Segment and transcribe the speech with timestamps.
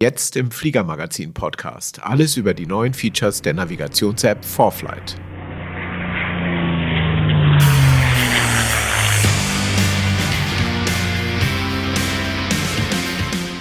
[0.00, 2.04] Jetzt im Fliegermagazin Podcast.
[2.04, 5.16] Alles über die neuen Features der Navigations-App ForFlight.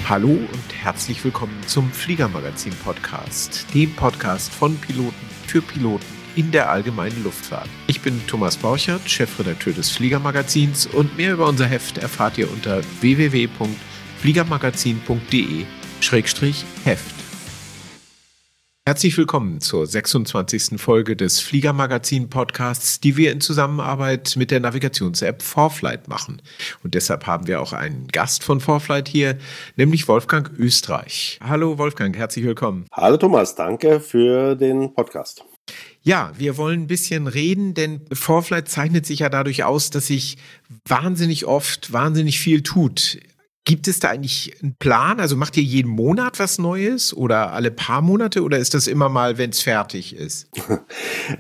[0.08, 5.16] Hallo und herzlich willkommen zum Fliegermagazin Podcast, dem Podcast von Piloten
[5.48, 7.68] für Piloten in der allgemeinen Luftfahrt.
[7.88, 12.84] Ich bin Thomas Borchert, Chefredakteur des Fliegermagazins und mehr über unser Heft erfahrt ihr unter
[13.02, 15.66] www.fliegermagazin.de
[16.00, 17.16] Heft.
[18.86, 20.80] Herzlich willkommen zur 26.
[20.80, 26.42] Folge des Fliegermagazin Podcasts, die wir in Zusammenarbeit mit der Navigations-App Forflight machen.
[26.84, 29.38] Und deshalb haben wir auch einen Gast von Forflight hier,
[29.76, 31.40] nämlich Wolfgang Österreich.
[31.44, 32.86] Hallo Wolfgang, herzlich willkommen.
[32.94, 35.44] Hallo Thomas, danke für den Podcast.
[36.02, 40.38] Ja, wir wollen ein bisschen reden, denn Forflight zeichnet sich ja dadurch aus, dass sich
[40.86, 43.18] wahnsinnig oft wahnsinnig viel tut
[43.68, 45.20] Gibt es da eigentlich einen Plan?
[45.20, 49.10] Also macht ihr jeden Monat was Neues oder alle paar Monate oder ist das immer
[49.10, 50.48] mal, wenn es fertig ist?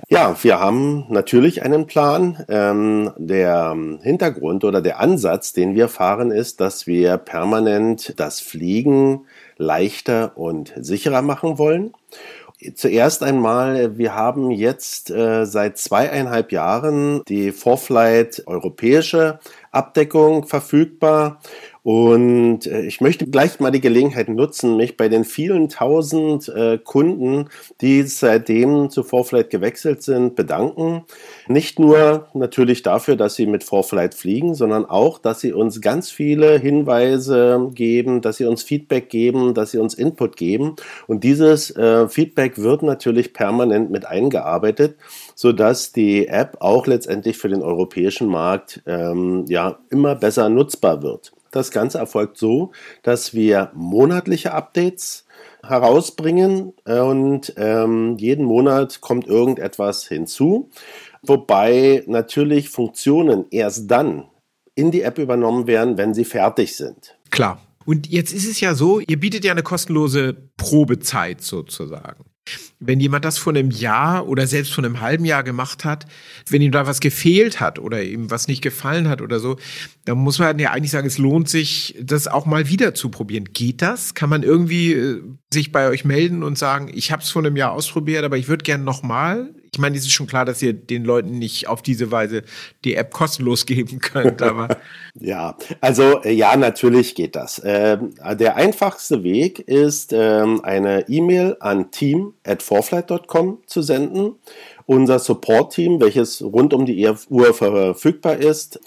[0.10, 2.44] Ja, wir haben natürlich einen Plan.
[2.50, 9.22] Ähm, der Hintergrund oder der Ansatz, den wir fahren, ist, dass wir permanent das Fliegen
[9.56, 11.94] leichter und sicherer machen wollen.
[12.76, 19.40] Zuerst einmal, wir haben jetzt äh, seit zweieinhalb Jahren die Vorflight europäische
[19.72, 21.40] Abdeckung verfügbar
[21.88, 26.78] und äh, ich möchte gleich mal die Gelegenheit nutzen, mich bei den vielen tausend äh,
[26.80, 27.48] Kunden,
[27.80, 31.06] die seitdem zu Vorflight gewechselt sind, bedanken.
[31.48, 36.10] Nicht nur natürlich dafür, dass sie mit Vorflight fliegen, sondern auch, dass sie uns ganz
[36.10, 40.76] viele Hinweise geben, dass sie uns Feedback geben, dass sie uns Input geben.
[41.08, 44.98] Und dieses äh, Feedback wird natürlich permanent mit eingearbeitet,
[45.36, 51.32] sodass die App auch letztendlich für den europäischen Markt ähm, ja immer besser nutzbar wird.
[51.52, 52.72] Das Ganze erfolgt so,
[53.04, 55.26] dass wir monatliche Updates
[55.64, 60.70] herausbringen und ähm, jeden Monat kommt irgendetwas hinzu,
[61.22, 64.26] wobei natürlich Funktionen erst dann
[64.76, 67.18] in die App übernommen werden, wenn sie fertig sind.
[67.32, 67.60] Klar.
[67.86, 72.26] Und jetzt ist es ja so, ihr bietet ja eine kostenlose Probezeit sozusagen.
[72.80, 76.06] Wenn jemand das vor einem Jahr oder selbst vor einem halben Jahr gemacht hat,
[76.50, 79.58] wenn ihm da was gefehlt hat oder ihm was nicht gefallen hat oder so,
[80.06, 83.46] dann muss man ja eigentlich sagen, es lohnt sich, das auch mal wieder zu probieren.
[83.54, 84.14] Geht das?
[84.14, 87.56] Kann man irgendwie äh, sich bei euch melden und sagen, ich habe es vor einem
[87.56, 89.54] Jahr ausprobiert, aber ich würde gerne nochmal?
[89.72, 92.44] Ich meine, es ist schon klar, dass ihr den Leuten nicht auf diese Weise
[92.84, 94.78] die App kostenlos geben könnt, aber.
[95.20, 97.62] ja, also äh, ja, natürlich geht das.
[97.64, 104.36] Ähm, der einfachste Weg ist, ähm, eine E-Mail an team.forflight.com zu senden
[104.88, 108.80] unser Support-Team, welches rund um die Uhr verfügbar ist,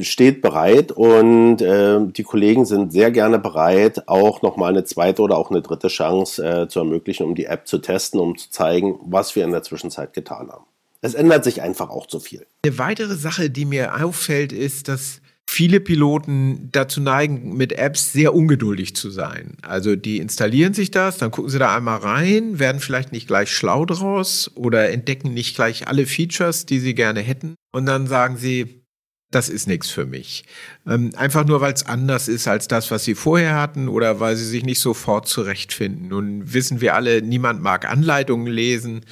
[0.00, 5.38] steht bereit und äh, die Kollegen sind sehr gerne bereit, auch nochmal eine zweite oder
[5.38, 8.98] auch eine dritte Chance äh, zu ermöglichen, um die App zu testen, um zu zeigen,
[9.06, 10.64] was wir in der Zwischenzeit getan haben.
[11.00, 12.46] Es ändert sich einfach auch zu viel.
[12.64, 18.34] Eine weitere Sache, die mir auffällt, ist, dass viele Piloten dazu neigen, mit Apps sehr
[18.34, 19.56] ungeduldig zu sein.
[19.62, 23.50] Also die installieren sich das, dann gucken sie da einmal rein, werden vielleicht nicht gleich
[23.50, 27.54] schlau draus oder entdecken nicht gleich alle Features, die sie gerne hätten.
[27.72, 28.84] Und dann sagen sie,
[29.30, 30.44] das ist nichts für mich.
[30.86, 34.36] Ähm, einfach nur, weil es anders ist als das, was sie vorher hatten oder weil
[34.36, 36.08] sie sich nicht sofort zurechtfinden.
[36.08, 39.04] Nun wissen wir alle, niemand mag Anleitungen lesen,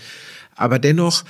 [0.54, 1.24] aber dennoch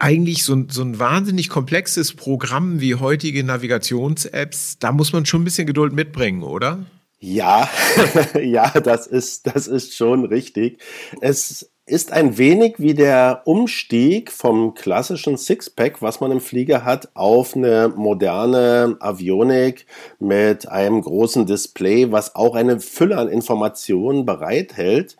[0.00, 5.44] eigentlich so, so ein wahnsinnig komplexes Programm wie heutige Navigations-Apps, da muss man schon ein
[5.44, 6.86] bisschen Geduld mitbringen, oder?
[7.20, 7.68] Ja,
[8.42, 10.80] ja, das ist, das ist schon richtig.
[11.20, 17.10] Es ist ein wenig wie der Umstieg vom klassischen Sixpack, was man im Flieger hat,
[17.14, 19.84] auf eine moderne Avionik
[20.18, 25.16] mit einem großen Display, was auch eine Fülle an Informationen bereithält,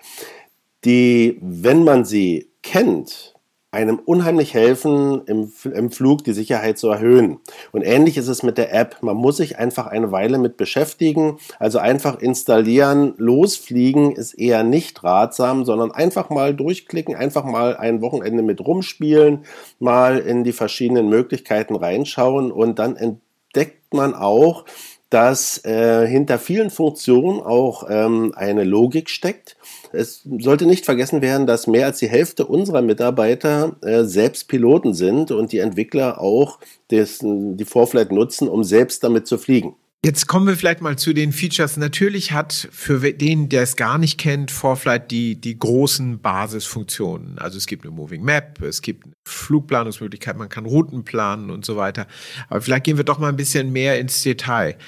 [0.84, 3.29] die, wenn man sie kennt,
[3.72, 7.38] einem unheimlich helfen, im, im Flug die Sicherheit zu erhöhen.
[7.70, 8.96] Und ähnlich ist es mit der App.
[9.00, 11.38] Man muss sich einfach eine Weile mit beschäftigen.
[11.60, 18.02] Also einfach installieren, losfliegen ist eher nicht ratsam, sondern einfach mal durchklicken, einfach mal ein
[18.02, 19.44] Wochenende mit rumspielen,
[19.78, 24.64] mal in die verschiedenen Möglichkeiten reinschauen und dann entdeckt man auch,
[25.10, 29.56] dass äh, hinter vielen Funktionen auch ähm, eine Logik steckt.
[29.92, 34.94] Es sollte nicht vergessen werden, dass mehr als die Hälfte unserer Mitarbeiter äh, selbst Piloten
[34.94, 36.58] sind und die Entwickler auch
[36.90, 39.74] des, die Vorflight nutzen, um selbst damit zu fliegen.
[40.02, 41.76] Jetzt kommen wir vielleicht mal zu den Features.
[41.76, 47.38] Natürlich hat für den, der es gar nicht kennt, Forflight die, die großen Basisfunktionen.
[47.38, 51.66] Also es gibt eine Moving Map, es gibt eine Flugplanungsmöglichkeit, man kann Routen planen und
[51.66, 52.06] so weiter.
[52.48, 54.78] Aber vielleicht gehen wir doch mal ein bisschen mehr ins Detail.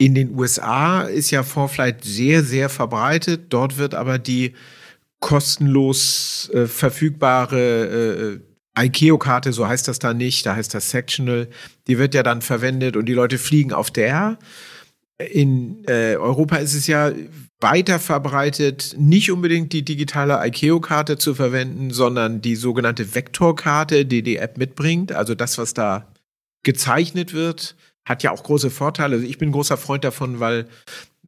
[0.00, 3.48] In den USA ist ja Vorflight sehr, sehr verbreitet.
[3.50, 4.54] Dort wird aber die
[5.20, 8.40] kostenlos äh, verfügbare
[8.78, 11.48] äh, ICAO-Karte, so heißt das da nicht, da heißt das Sectional,
[11.86, 14.38] die wird ja dann verwendet und die Leute fliegen auf der.
[15.18, 17.12] In äh, Europa ist es ja
[17.60, 24.38] weiter verbreitet, nicht unbedingt die digitale ICAO-Karte zu verwenden, sondern die sogenannte Vektorkarte, die die
[24.38, 25.12] App mitbringt.
[25.12, 26.06] Also das, was da
[26.62, 27.76] gezeichnet wird,
[28.10, 29.16] hat ja auch große Vorteile.
[29.16, 30.66] Also ich bin großer Freund davon, weil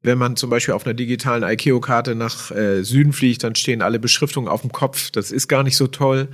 [0.03, 4.01] wenn man zum Beispiel auf einer digitalen ICAO-Karte nach äh, Süden fliegt, dann stehen alle
[4.01, 5.13] Beschriftungen auf dem Kopf.
[5.13, 6.29] Das ist gar nicht so toll.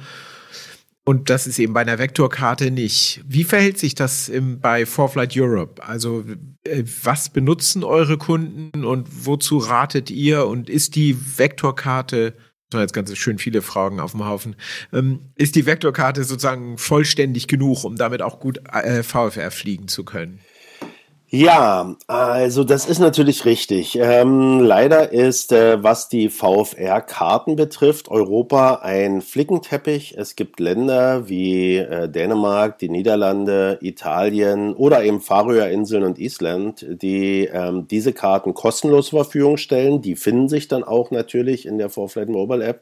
[1.04, 3.22] Und das ist eben bei einer Vektorkarte nicht.
[3.26, 5.82] Wie verhält sich das im, bei Forflight Europe?
[5.86, 6.24] Also
[6.64, 10.46] äh, was benutzen eure Kunden und wozu ratet ihr?
[10.46, 12.34] Und ist die Vektorkarte,
[12.72, 14.56] jetzt ganz schön viele Fragen auf dem Haufen,
[14.92, 20.04] ähm, ist die Vektorkarte sozusagen vollständig genug, um damit auch gut äh, VFR fliegen zu
[20.04, 20.40] können?
[21.30, 23.98] Ja, also das ist natürlich richtig.
[24.00, 30.14] Ähm, leider ist, äh, was die VFR-Karten betrifft, Europa ein Flickenteppich.
[30.16, 37.44] Es gibt Länder wie äh, Dänemark, die Niederlande, Italien oder eben Färöerinseln und Island, die
[37.52, 40.00] ähm, diese Karten kostenlos zur Verfügung stellen.
[40.00, 42.80] Die finden sich dann auch natürlich in der Vorflight Mobile App.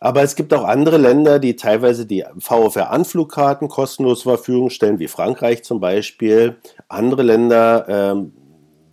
[0.00, 5.08] Aber es gibt auch andere Länder, die teilweise die VFR-Anflugkarten kostenlos zur Verfügung stellen, wie
[5.08, 6.56] Frankreich zum Beispiel.
[6.88, 8.32] Andere Länder ähm,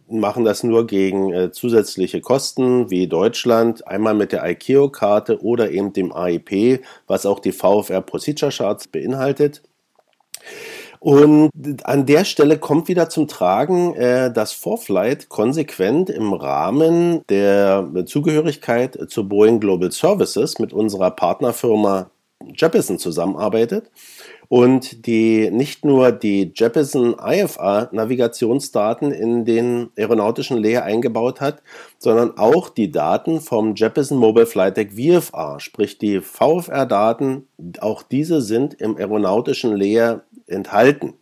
[0.10, 5.94] machen das nur gegen äh, zusätzliche Kosten, wie Deutschland, einmal mit der ICAO-Karte oder eben
[5.94, 9.64] dem AIP, was auch die VFR Procedure Charts beinhaltet.
[11.04, 11.50] Und
[11.84, 19.10] an der Stelle kommt wieder zum Tragen, äh, dass Forflight konsequent im Rahmen der Zugehörigkeit
[19.10, 22.12] zu Boeing Global Services mit unserer Partnerfirma
[22.56, 23.90] Jeppesen zusammenarbeitet
[24.48, 31.64] und die nicht nur die Jeppesen IFA Navigationsdaten in den aeronautischen Layer eingebaut hat,
[31.98, 37.48] sondern auch die Daten vom Jeppesen Mobile Flight Deck VFR, sprich die VFR Daten,
[37.80, 41.14] auch diese sind im aeronautischen Layer enthalten.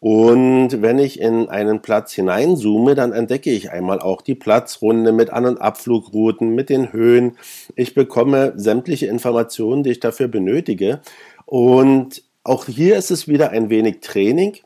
[0.00, 5.30] Und wenn ich in einen Platz hineinzoome, dann entdecke ich einmal auch die Platzrunde mit
[5.30, 7.36] An- und Abflugrouten, mit den Höhen.
[7.76, 11.00] Ich bekomme sämtliche Informationen, die ich dafür benötige.
[11.44, 14.56] Und auch hier ist es wieder ein wenig Training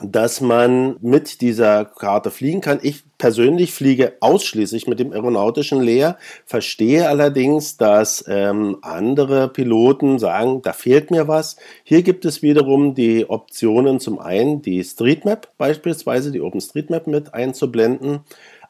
[0.00, 2.78] dass man mit dieser Karte fliegen kann.
[2.82, 10.62] Ich persönlich fliege ausschließlich mit dem aeronautischen Leer, verstehe allerdings, dass ähm, andere Piloten sagen,
[10.62, 11.56] da fehlt mir was.
[11.82, 18.20] Hier gibt es wiederum die Optionen, zum einen die Streetmap beispielsweise, die OpenStreetMap mit einzublenden.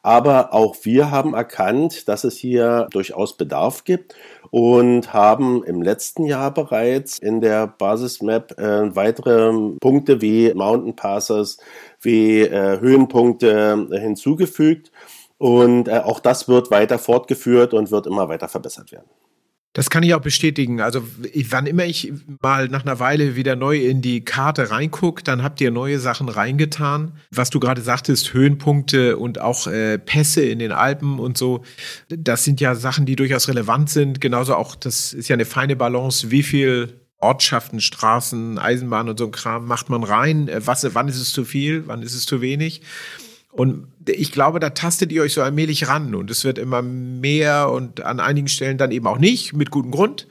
[0.01, 4.15] Aber auch wir haben erkannt, dass es hier durchaus Bedarf gibt
[4.51, 11.59] und haben im letzten Jahr bereits in der Basismap äh, weitere Punkte wie Mountain Passes,
[12.01, 14.91] wie äh, Höhenpunkte äh, hinzugefügt.
[15.37, 19.09] Und äh, auch das wird weiter fortgeführt und wird immer weiter verbessert werden.
[19.73, 20.81] Das kann ich auch bestätigen.
[20.81, 21.03] Also
[21.49, 22.11] wann immer ich
[22.41, 26.27] mal nach einer Weile wieder neu in die Karte reingucke, dann habt ihr neue Sachen
[26.27, 27.13] reingetan.
[27.29, 31.63] Was du gerade sagtest, Höhenpunkte und auch äh, Pässe in den Alpen und so,
[32.07, 34.21] das sind ja Sachen, die durchaus relevant sind.
[34.21, 39.25] Genauso auch, das ist ja eine feine Balance, wie viel Ortschaften, Straßen, Eisenbahnen und so
[39.25, 40.47] ein Kram macht man rein.
[40.47, 42.81] Äh, was, wann ist es zu viel, wann ist es zu wenig?
[43.59, 47.69] Und ich glaube, da tastet ihr euch so allmählich ran und es wird immer mehr
[47.69, 50.29] und an einigen Stellen dann eben auch nicht, mit gutem Grund.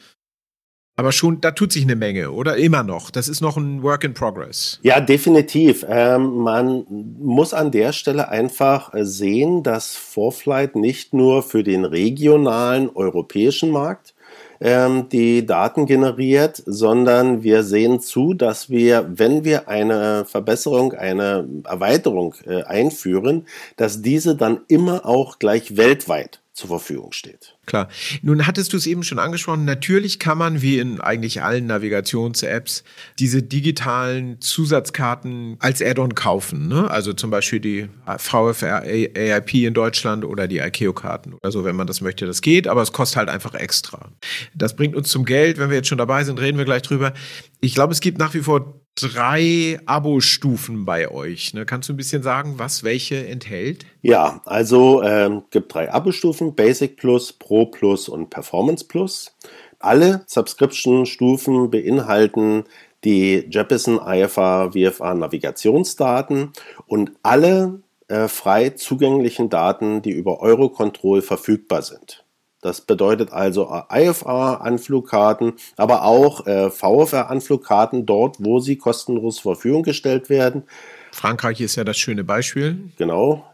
[0.97, 2.57] Aber schon, da tut sich eine Menge, oder?
[2.57, 3.11] Immer noch.
[3.11, 4.81] Das ist noch ein Work in Progress.
[4.83, 5.85] Ja, definitiv.
[5.87, 12.89] Ähm, man muss an der Stelle einfach sehen, dass Vorflight nicht nur für den regionalen
[12.89, 14.15] europäischen Markt
[14.61, 21.49] ähm, die Daten generiert, sondern wir sehen zu, dass wir, wenn wir eine Verbesserung, eine
[21.65, 23.47] Erweiterung äh, einführen,
[23.77, 27.58] dass diese dann immer auch gleich weltweit zur Verfügung steht.
[27.69, 27.89] Klar.
[28.23, 29.67] Nun hattest du es eben schon angesprochen.
[29.67, 32.83] Natürlich kann man, wie in eigentlich allen Navigations-Apps,
[33.19, 36.69] diese digitalen Zusatzkarten als Add-on kaufen.
[36.69, 36.91] Ne?
[36.91, 41.87] Also zum Beispiel die VFR AIP in Deutschland oder die ICAO-Karten oder so, wenn man
[41.87, 42.25] das möchte.
[42.25, 44.13] Das geht, aber es kostet halt einfach extra.
[44.55, 45.59] Das bringt uns zum Geld.
[45.59, 47.13] Wenn wir jetzt schon dabei sind, reden wir gleich drüber.
[47.61, 51.55] Ich glaube, es gibt nach wie vor drei Abo-Stufen bei euch.
[51.55, 51.67] Ne?
[51.67, 53.87] Kannst du ein bisschen sagen, was welche enthält?
[54.03, 59.35] Ja, also ähm, gibt drei Abo-Stufen: Basic Plus, Pro Plus und Performance Plus.
[59.79, 62.65] Alle Subscription-Stufen beinhalten
[63.05, 66.53] die Jeppesen IFA VFA Navigationsdaten
[66.87, 72.25] und alle äh, frei zugänglichen Daten, die über Eurocontrol verfügbar sind.
[72.61, 80.29] Das bedeutet also IFA-Anflugkarten, aber auch äh, VFR-Anflugkarten dort, wo sie kostenlos zur Verfügung gestellt
[80.29, 80.65] werden.
[81.13, 82.79] Frankreich ist ja das schöne Beispiel.
[82.97, 83.45] Genau.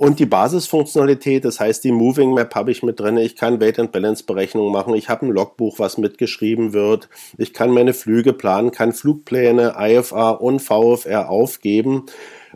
[0.00, 3.18] Und die Basisfunktionalität, das heißt, die Moving Map habe ich mit drin.
[3.18, 4.94] Ich kann Weight and Balance Berechnungen machen.
[4.94, 7.10] Ich habe ein Logbuch, was mitgeschrieben wird.
[7.36, 12.06] Ich kann meine Flüge planen, kann Flugpläne, IFR und VFR aufgeben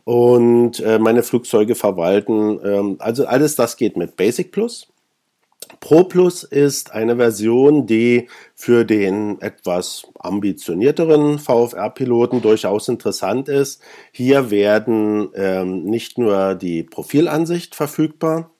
[0.05, 2.61] und äh, meine Flugzeuge verwalten.
[2.65, 4.89] Ähm, also alles das geht mit Basic Plus.
[5.81, 13.81] Pro Plus ist eine Version, die für den etwas ambitionierteren VFR-Piloten durchaus interessant ist.
[14.13, 18.51] Hier werden ähm, nicht nur die Profilansicht verfügbar,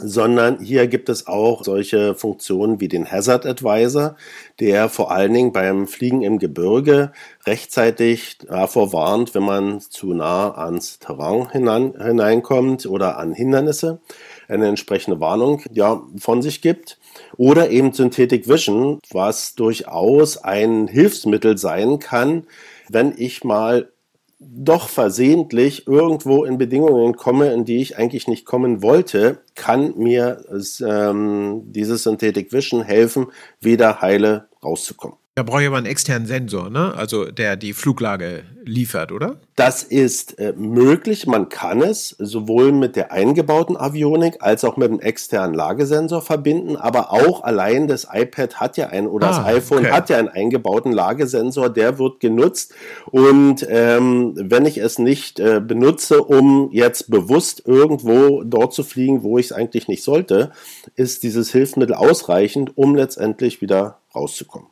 [0.00, 4.16] sondern hier gibt es auch solche Funktionen wie den Hazard Advisor,
[4.60, 7.12] der vor allen Dingen beim Fliegen im Gebirge
[7.46, 14.00] rechtzeitig davor warnt, wenn man zu nah ans Terrain hinein, hineinkommt oder an Hindernisse
[14.48, 16.98] eine entsprechende Warnung ja, von sich gibt.
[17.36, 22.44] Oder eben Synthetic Vision, was durchaus ein Hilfsmittel sein kann,
[22.88, 23.92] wenn ich mal
[24.40, 30.44] doch versehentlich irgendwo in Bedingungen komme, in die ich eigentlich nicht kommen wollte, kann mir
[30.80, 33.26] ähm, dieses Synthetic Vision helfen,
[33.60, 35.16] wieder heile rauszukommen.
[35.38, 36.94] Da brauche ich aber einen externen Sensor, ne?
[36.96, 39.36] Also der die Fluglage liefert, oder?
[39.54, 41.28] Das ist äh, möglich.
[41.28, 46.74] Man kann es sowohl mit der eingebauten Avionik als auch mit dem externen Lagesensor verbinden.
[46.74, 49.92] Aber auch allein das iPad hat ja einen oder ah, das iPhone okay.
[49.92, 51.70] hat ja einen eingebauten Lagesensor.
[51.70, 52.74] Der wird genutzt.
[53.06, 59.22] Und ähm, wenn ich es nicht äh, benutze, um jetzt bewusst irgendwo dort zu fliegen,
[59.22, 60.50] wo ich es eigentlich nicht sollte,
[60.96, 64.66] ist dieses Hilfsmittel ausreichend, um letztendlich wieder rauszukommen.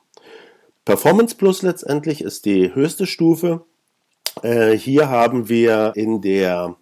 [0.87, 3.66] Performance Plus letztendlich ist die höchste Stufe.
[4.43, 6.76] Äh, hier haben wir in der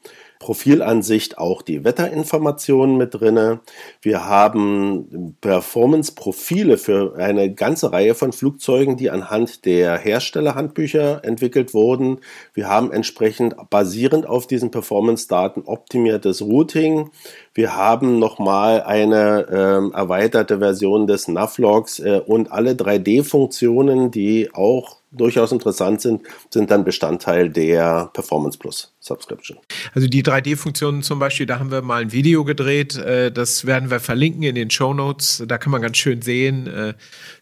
[0.45, 3.61] Profilansicht auch die Wetterinformationen mit drinne.
[4.03, 12.19] Wir haben Performance-Profile für eine ganze Reihe von Flugzeugen, die anhand der Herstellerhandbücher entwickelt wurden.
[12.53, 17.09] Wir haben entsprechend basierend auf diesen Performance-Daten optimiertes Routing.
[17.55, 24.99] Wir haben nochmal eine äh, erweiterte Version des Navlogs äh, und alle 3D-Funktionen, die auch
[25.15, 29.59] durchaus interessant sind, sind dann Bestandteil der Performance Plus Subscription.
[29.95, 33.91] Also die 3D-Funktionen zum Beispiel, da haben wir mal ein Video gedreht, äh, das werden
[33.91, 35.43] wir verlinken in den Show Notes.
[35.47, 36.95] Da kann man ganz schön sehen, äh,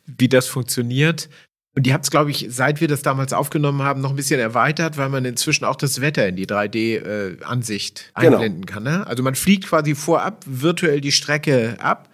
[0.06, 1.28] wie das funktioniert.
[1.74, 4.38] Und die hat es, glaube ich, seit wir das damals aufgenommen haben, noch ein bisschen
[4.38, 8.36] erweitert, weil man inzwischen auch das Wetter in die 3D-Ansicht äh, genau.
[8.36, 8.74] einblenden genau.
[8.74, 8.82] kann.
[8.82, 9.06] Ne?
[9.06, 12.10] Also man fliegt quasi vorab virtuell die Strecke ab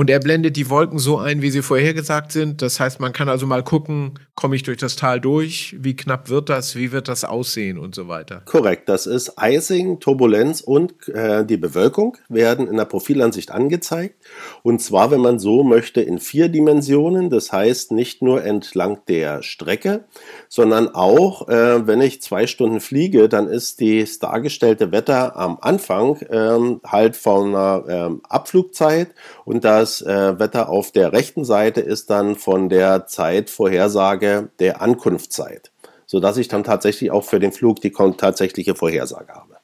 [0.00, 2.62] und er blendet die Wolken so ein, wie sie vorhergesagt sind.
[2.62, 5.76] Das heißt, man kann also mal gucken, komme ich durch das Tal durch?
[5.78, 6.74] Wie knapp wird das?
[6.74, 8.40] Wie wird das aussehen und so weiter?
[8.46, 8.88] Korrekt.
[8.88, 14.14] Das ist Icing, Turbulenz und äh, die Bewölkung werden in der Profilansicht angezeigt.
[14.62, 17.28] Und zwar, wenn man so möchte, in vier Dimensionen.
[17.28, 20.04] Das heißt, nicht nur entlang der Strecke,
[20.48, 26.16] sondern auch, äh, wenn ich zwei Stunden fliege, dann ist das dargestellte Wetter am Anfang
[26.22, 29.14] äh, halt von einer ähm, Abflugzeit
[29.44, 34.80] und das das äh, Wetter auf der rechten Seite ist dann von der Zeitvorhersage der
[34.80, 35.72] Ankunftszeit,
[36.06, 39.56] sodass ich dann tatsächlich auch für den Flug die tatsächliche Vorhersage habe.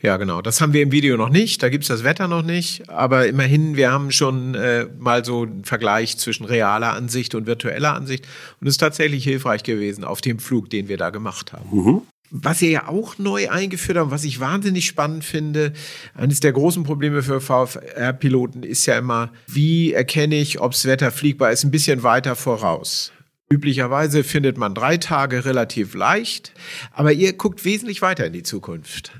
[0.00, 0.40] Ja, genau.
[0.40, 1.62] Das haben wir im Video noch nicht.
[1.62, 2.88] Da gibt es das Wetter noch nicht.
[2.88, 7.92] Aber immerhin, wir haben schon äh, mal so einen Vergleich zwischen realer Ansicht und virtueller
[7.92, 8.24] Ansicht.
[8.60, 11.68] Und es ist tatsächlich hilfreich gewesen auf dem Flug, den wir da gemacht haben.
[11.72, 12.02] Mhm.
[12.36, 15.72] Was ihr ja auch neu eingeführt habt, was ich wahnsinnig spannend finde,
[16.14, 21.12] eines der großen Probleme für VFR-Piloten ist ja immer, wie erkenne ich, ob das Wetter
[21.12, 23.12] fliegbar ist, ein bisschen weiter voraus.
[23.48, 26.52] Üblicherweise findet man drei Tage relativ leicht,
[26.90, 29.12] aber ihr guckt wesentlich weiter in die Zukunft.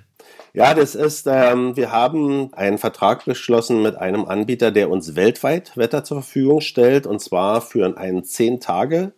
[0.53, 5.77] Ja, das ist, ähm, wir haben einen Vertrag beschlossen mit einem Anbieter, der uns weltweit
[5.77, 9.13] Wetter zur Verfügung stellt, und zwar für einen zehn Tage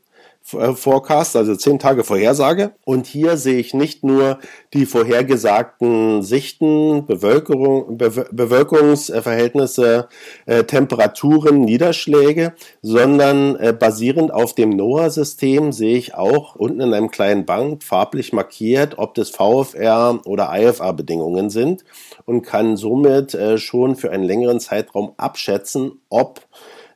[0.47, 2.73] Forecast, also zehn Tage Vorhersage.
[2.85, 4.39] Und hier sehe ich nicht nur
[4.75, 10.09] die vorhergesagten Sichten, Bewölkerung, Be Bewölkungsverhältnisse,
[10.47, 17.11] äh, Temperaturen, Niederschläge, sondern äh, basierend auf dem NOAA-System sehe ich auch unten in einem
[17.11, 21.85] kleinen Bank farblich markiert, ob das VFR oder IFR-Bedingungen sind
[22.25, 26.43] und kann somit äh, schon für einen längeren Zeitraum abschätzen, ob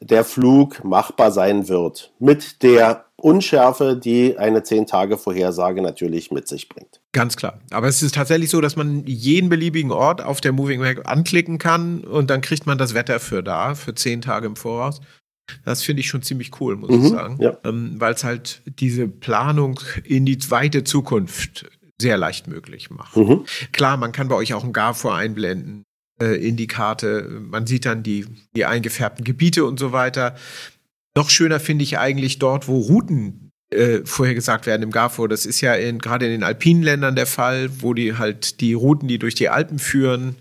[0.00, 2.12] der Flug machbar sein wird.
[2.18, 7.00] Mit der Unschärfe, die eine 10-Tage-Vorhersage natürlich mit sich bringt.
[7.12, 7.60] Ganz klar.
[7.70, 11.58] Aber es ist tatsächlich so, dass man jeden beliebigen Ort auf der Moving Map anklicken
[11.58, 15.00] kann und dann kriegt man das Wetter für da, für 10 Tage im Voraus.
[15.64, 17.36] Das finde ich schon ziemlich cool, muss mhm, ich sagen.
[17.40, 17.56] Ja.
[17.64, 21.66] Ähm, Weil es halt diese Planung in die weite Zukunft
[22.00, 23.16] sehr leicht möglich macht.
[23.16, 23.44] Mhm.
[23.72, 25.84] Klar, man kann bei euch auch ein GAFOR einblenden
[26.20, 27.28] äh, in die Karte.
[27.28, 30.36] Man sieht dann die, die eingefärbten Gebiete und so weiter.
[31.20, 35.26] Noch schöner finde ich eigentlich dort, wo Routen äh, vorhergesagt werden im GAFO.
[35.26, 39.06] Das ist ja gerade in den alpinen Ländern der Fall, wo die halt die Routen,
[39.06, 40.36] die durch die Alpen führen,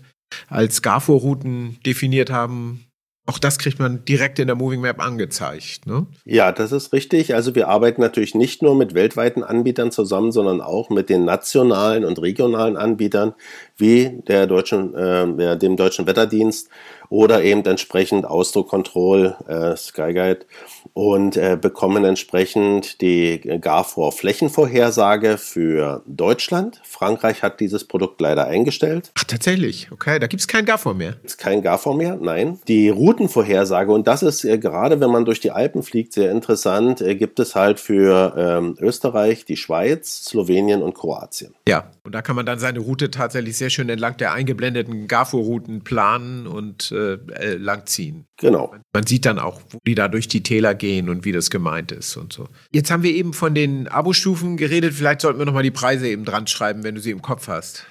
[0.48, 2.86] als GAFO-Routen definiert haben.
[3.26, 5.86] Auch das kriegt man direkt in der Moving Map angezeigt.
[5.86, 6.06] Ne?
[6.24, 7.34] Ja, das ist richtig.
[7.34, 12.06] Also wir arbeiten natürlich nicht nur mit weltweiten Anbietern zusammen, sondern auch mit den nationalen
[12.06, 13.34] und regionalen Anbietern
[13.76, 16.70] wie der deutschen, äh, dem deutschen Wetterdienst
[17.10, 20.46] oder eben entsprechend Austro Control, äh, Skyguide
[20.94, 26.80] und äh, bekommen entsprechend die GAFOR Flächenvorhersage für Deutschland.
[26.84, 29.10] Frankreich hat dieses Produkt leider eingestellt.
[29.18, 29.88] Ach, tatsächlich.
[29.90, 31.16] Okay, da gibt es kein GAFOR mehr.
[31.24, 32.60] Ist kein GAFOR mehr, nein.
[32.68, 37.00] Die Routenvorhersage, und das ist äh, gerade, wenn man durch die Alpen fliegt, sehr interessant,
[37.00, 41.54] äh, gibt es halt für ähm, Österreich, die Schweiz, Slowenien und Kroatien.
[41.66, 45.84] Ja, und da kann man dann seine Route tatsächlich sehr schön entlang der eingeblendeten GAFOR-Routen
[45.84, 48.26] planen und äh, äh langziehen.
[48.38, 48.74] Genau.
[48.92, 51.92] Man sieht dann auch, wo die da durch die Täler gehen und wie das gemeint
[51.92, 52.48] ist und so.
[52.72, 54.94] Jetzt haben wir eben von den Abo-Stufen geredet.
[54.94, 57.84] Vielleicht sollten wir nochmal die Preise eben dran schreiben, wenn du sie im Kopf hast.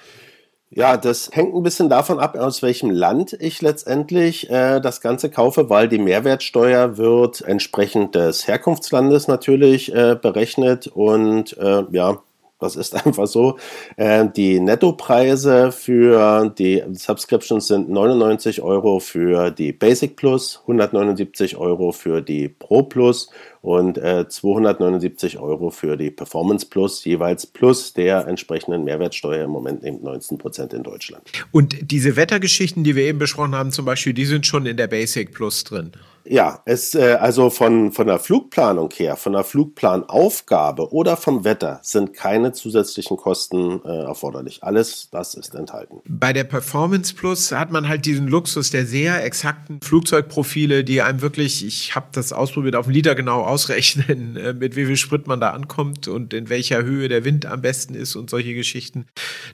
[0.72, 5.28] Ja, das hängt ein bisschen davon ab, aus welchem Land ich letztendlich äh, das Ganze
[5.28, 12.22] kaufe, weil die Mehrwertsteuer wird entsprechend des Herkunftslandes natürlich äh, berechnet und äh, ja,
[12.60, 13.58] das ist einfach so.
[13.96, 21.92] Äh, die Nettopreise für die Subscriptions sind 99 Euro für die Basic Plus, 179 Euro
[21.92, 23.30] für die Pro Plus
[23.62, 29.84] und äh, 279 Euro für die Performance Plus, jeweils plus der entsprechenden Mehrwertsteuer im Moment
[29.84, 31.22] eben 19 Prozent in Deutschland.
[31.52, 34.86] Und diese Wettergeschichten, die wir eben besprochen haben, zum Beispiel, die sind schon in der
[34.86, 35.92] Basic Plus drin.
[36.24, 41.80] Ja, es äh, also von von der Flugplanung her, von der Flugplanaufgabe oder vom Wetter
[41.82, 44.62] sind keine zusätzlichen Kosten äh, erforderlich.
[44.62, 46.00] Alles das ist enthalten.
[46.06, 51.22] Bei der Performance Plus hat man halt diesen Luxus der sehr exakten Flugzeugprofile, die einem
[51.22, 55.26] wirklich, ich habe das ausprobiert, auf den Liter genau ausrechnen, äh, mit wie viel Sprit
[55.26, 59.06] man da ankommt und in welcher Höhe der Wind am besten ist und solche Geschichten.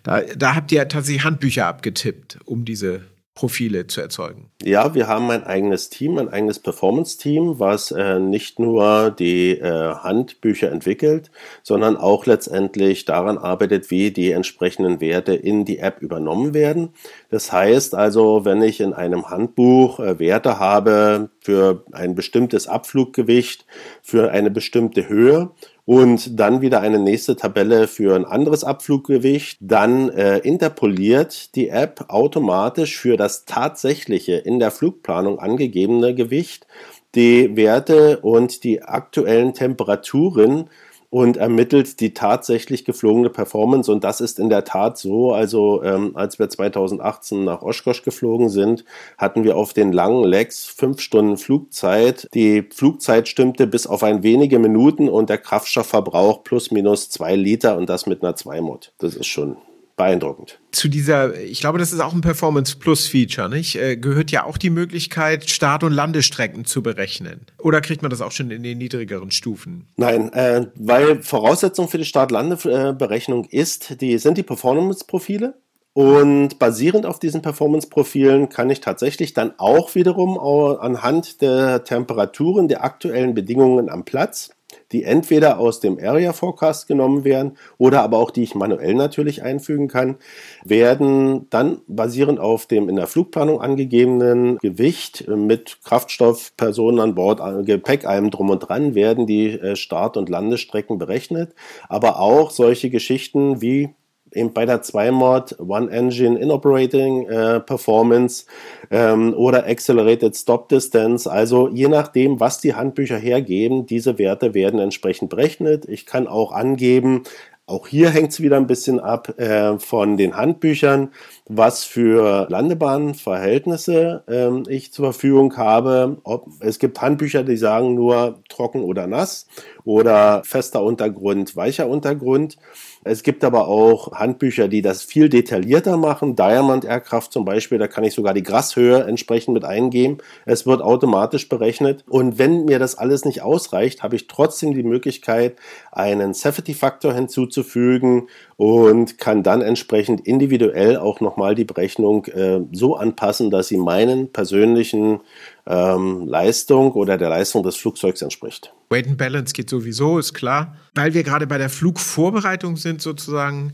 [0.03, 3.03] Da, da habt ihr tatsächlich Handbücher abgetippt, um diese
[3.37, 4.51] Profile zu erzeugen?
[4.65, 9.95] Ja, wir haben ein eigenes Team, ein eigenes Performance-Team, was äh, nicht nur die äh,
[9.95, 11.31] Handbücher entwickelt,
[11.63, 16.95] sondern auch letztendlich daran arbeitet, wie die entsprechenden Werte in die App übernommen werden.
[17.31, 23.67] Das heißt also, wenn ich in einem Handbuch äh, Werte habe für ein bestimmtes Abfluggewicht,
[24.03, 25.51] für eine bestimmte Höhe
[25.87, 29.57] und dann wieder eine nächste Tabelle für ein anderes Abfluggewicht.
[29.61, 36.67] Dann äh, interpoliert die App automatisch für das tatsächliche in der Flugplanung angegebene Gewicht
[37.15, 40.69] die Werte und die aktuellen Temperaturen
[41.17, 43.91] und ermittelt die tatsächlich geflogene Performance.
[43.91, 45.33] Und das ist in der Tat so.
[45.33, 48.85] Also ähm, als wir 2018 nach Oshkosh geflogen sind,
[49.17, 52.29] hatten wir auf den langen Legs fünf Stunden Flugzeit.
[52.35, 57.79] Die Flugzeit stimmte bis auf ein wenige Minuten und der Kraftstoffverbrauch plus minus zwei Liter
[57.79, 58.93] und das mit einer 2-Mod.
[58.99, 59.57] Das ist schon
[59.97, 60.61] beeindruckend.
[60.73, 63.77] Zu dieser, ich glaube, das ist auch ein Performance Plus Feature, nicht?
[63.77, 67.47] Äh, gehört ja auch die Möglichkeit, Start- und Landestrecken zu berechnen.
[67.59, 69.89] Oder kriegt man das auch schon in den niedrigeren Stufen?
[69.97, 75.55] Nein, äh, weil Voraussetzung für die Start-Lande-Berechnung ist, die sind die Performance-Profile.
[75.95, 82.85] Und basierend auf diesen Performance-Profilen kann ich tatsächlich dann auch wiederum anhand der Temperaturen der
[82.85, 84.51] aktuellen Bedingungen am Platz
[84.93, 89.43] die entweder aus dem Area Forecast genommen werden oder aber auch die ich manuell natürlich
[89.43, 90.17] einfügen kann,
[90.65, 97.41] werden dann basierend auf dem in der Flugplanung angegebenen Gewicht mit Kraftstoff, Personen an Bord,
[97.67, 101.55] Gepäck, allem drum und dran, werden die äh, Start- und Landestrecken berechnet.
[101.89, 103.91] Aber auch solche Geschichten wie
[104.37, 108.45] eben bei der 2-Mod One Engine in Operating äh, Performance
[108.91, 111.31] ähm, oder Accelerated Stop Distance.
[111.31, 115.89] Also je nachdem, was die Handbücher hergeben, diese Werte werden entsprechend berechnet.
[115.89, 117.25] Ich kann auch angeben,
[117.69, 121.11] auch hier hängt es wieder ein bisschen ab äh, von den Handbüchern,
[121.49, 126.19] was für Landebahnverhältnisse ähm, ich zur Verfügung habe.
[126.23, 129.49] Ob, es gibt Handbücher, die sagen nur trocken oder nass
[129.85, 132.57] oder fester Untergrund, weicher Untergrund.
[133.07, 136.35] Es gibt aber auch Handbücher, die das viel detaillierter machen.
[136.35, 140.19] Diamond Aircraft zum Beispiel, da kann ich sogar die Grashöhe entsprechend mit eingeben.
[140.45, 142.05] Es wird automatisch berechnet.
[142.09, 145.57] Und wenn mir das alles nicht ausreicht, habe ich trotzdem die Möglichkeit,
[145.93, 153.51] einen Safety-Faktor hinzuzufügen und kann dann entsprechend individuell auch nochmal die Berechnung äh, so anpassen,
[153.51, 155.21] dass sie meinen persönlichen
[155.67, 158.73] ähm, Leistung oder der Leistung des Flugzeugs entspricht.
[158.89, 160.77] Weight and Balance geht sowieso, ist klar.
[160.95, 163.73] Weil wir gerade bei der Flugvorbereitung sind, sozusagen.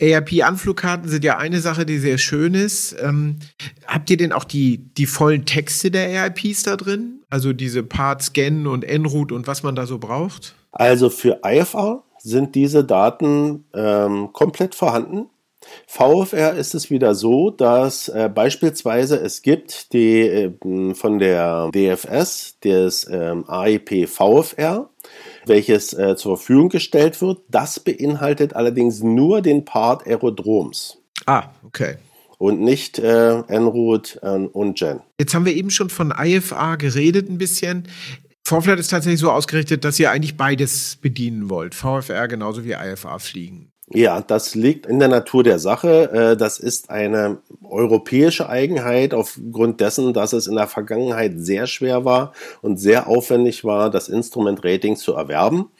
[0.00, 2.94] ARP-Anflugkarten sind ja eine Sache, die sehr schön ist.
[3.00, 3.36] Ähm,
[3.86, 7.20] habt ihr denn auch die, die vollen Texte der ARPs da drin?
[7.30, 10.54] Also diese Part, Scan und En-Route und was man da so braucht?
[10.72, 15.26] Also für IFR sind diese Daten ähm, komplett vorhanden.
[15.86, 22.56] VFR ist es wieder so, dass äh, beispielsweise es gibt die äh, von der DFS
[22.60, 24.88] das ähm, AIP VFR,
[25.46, 27.40] welches äh, zur Verfügung gestellt wird.
[27.48, 30.98] Das beinhaltet allerdings nur den Part Aerodroms.
[31.26, 31.96] Ah, okay.
[32.38, 35.00] Und nicht äh, Enroute äh, und Gen.
[35.18, 37.86] Jetzt haben wir eben schon von IFA geredet ein bisschen.
[38.46, 41.74] Vorflight ist tatsächlich so ausgerichtet, dass ihr eigentlich beides bedienen wollt.
[41.74, 43.69] VFR genauso wie IFA fliegen.
[43.92, 46.10] Ja, das liegt in der Natur der Sache.
[46.12, 52.04] Äh, das ist eine europäische Eigenheit aufgrund dessen, dass es in der Vergangenheit sehr schwer
[52.04, 55.70] war und sehr aufwendig war, das Instrument Rating zu erwerben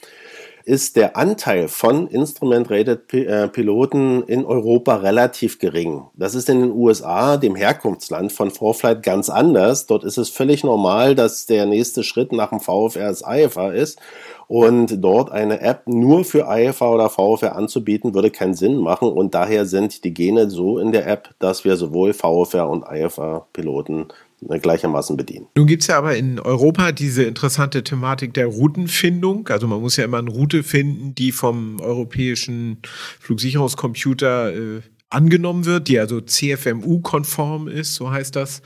[0.65, 6.03] ist der Anteil von Instrument-Rated-Piloten in Europa relativ gering.
[6.15, 9.87] Das ist in den USA, dem Herkunftsland von Vorflight, ganz anders.
[9.87, 13.99] Dort ist es völlig normal, dass der nächste Schritt nach dem VFR das IFR ist.
[14.47, 19.09] Und dort eine App nur für IFA oder VFR anzubieten, würde keinen Sinn machen.
[19.09, 24.07] Und daher sind die Gene so in der App, dass wir sowohl VFR und IFA-Piloten
[24.41, 25.47] gleichermaßen bedienen.
[25.55, 29.47] Nun gibt es ja aber in Europa diese interessante Thematik der Routenfindung.
[29.49, 32.77] Also man muss ja immer eine Route finden, die vom europäischen
[33.19, 38.61] Flugsicherungscomputer äh, angenommen wird, die also CFMU-konform ist, so heißt das.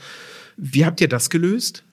[0.56, 1.84] Wie habt ihr das gelöst?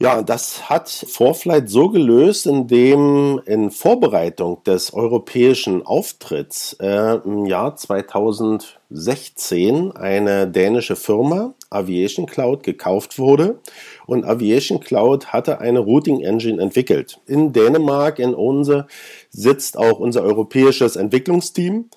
[0.00, 7.74] Ja, das hat Vorflight so gelöst, indem in Vorbereitung des europäischen Auftritts äh, im Jahr
[7.74, 13.58] 2016 eine dänische Firma, Aviation Cloud, gekauft wurde.
[14.06, 17.18] Und Aviation Cloud hatte eine Routing Engine entwickelt.
[17.26, 18.86] In Dänemark, in Onse,
[19.30, 21.90] sitzt auch unser europäisches Entwicklungsteam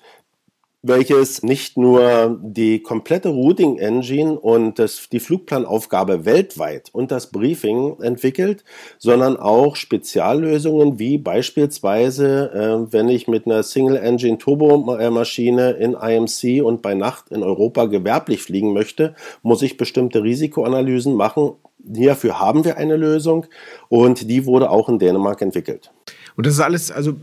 [0.82, 8.00] welches nicht nur die komplette Routing Engine und das, die Flugplanaufgabe weltweit und das Briefing
[8.00, 8.64] entwickelt,
[8.98, 16.64] sondern auch Speziallösungen wie beispielsweise, äh, wenn ich mit einer Single Engine Turbomaschine in IMC
[16.64, 21.52] und bei Nacht in Europa gewerblich fliegen möchte, muss ich bestimmte Risikoanalysen machen.
[21.94, 23.46] Hierfür haben wir eine Lösung
[23.88, 25.92] und die wurde auch in Dänemark entwickelt.
[26.36, 27.14] Und das ist alles, also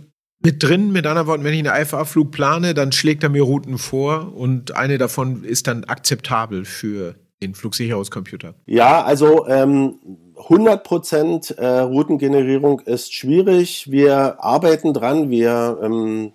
[0.41, 0.91] mit drin.
[0.91, 4.75] Mit anderen Worten, wenn ich einen IFA-Flug plane, dann schlägt er mir Routen vor und
[4.75, 8.55] eine davon ist dann akzeptabel für den Flugsicherungscomputer.
[8.65, 9.95] Ja, also ähm,
[10.35, 13.91] 100% äh, Routengenerierung ist schwierig.
[13.91, 16.33] Wir arbeiten dran, wir ähm,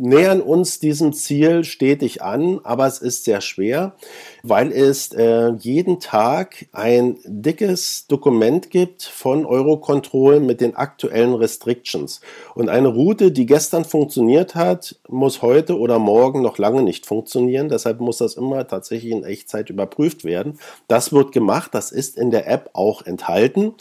[0.00, 3.94] nähern uns diesem Ziel stetig an, aber es ist sehr schwer,
[4.42, 12.20] weil es äh, jeden Tag ein dickes Dokument gibt von Eurocontrol mit den aktuellen Restrictions.
[12.54, 17.68] Und eine Route, die gestern funktioniert hat, muss heute oder morgen noch lange nicht funktionieren.
[17.68, 20.58] Deshalb muss das immer tatsächlich in Echtzeit überprüft werden.
[20.88, 23.74] Das wird gemacht, das ist in der App auch enthalten.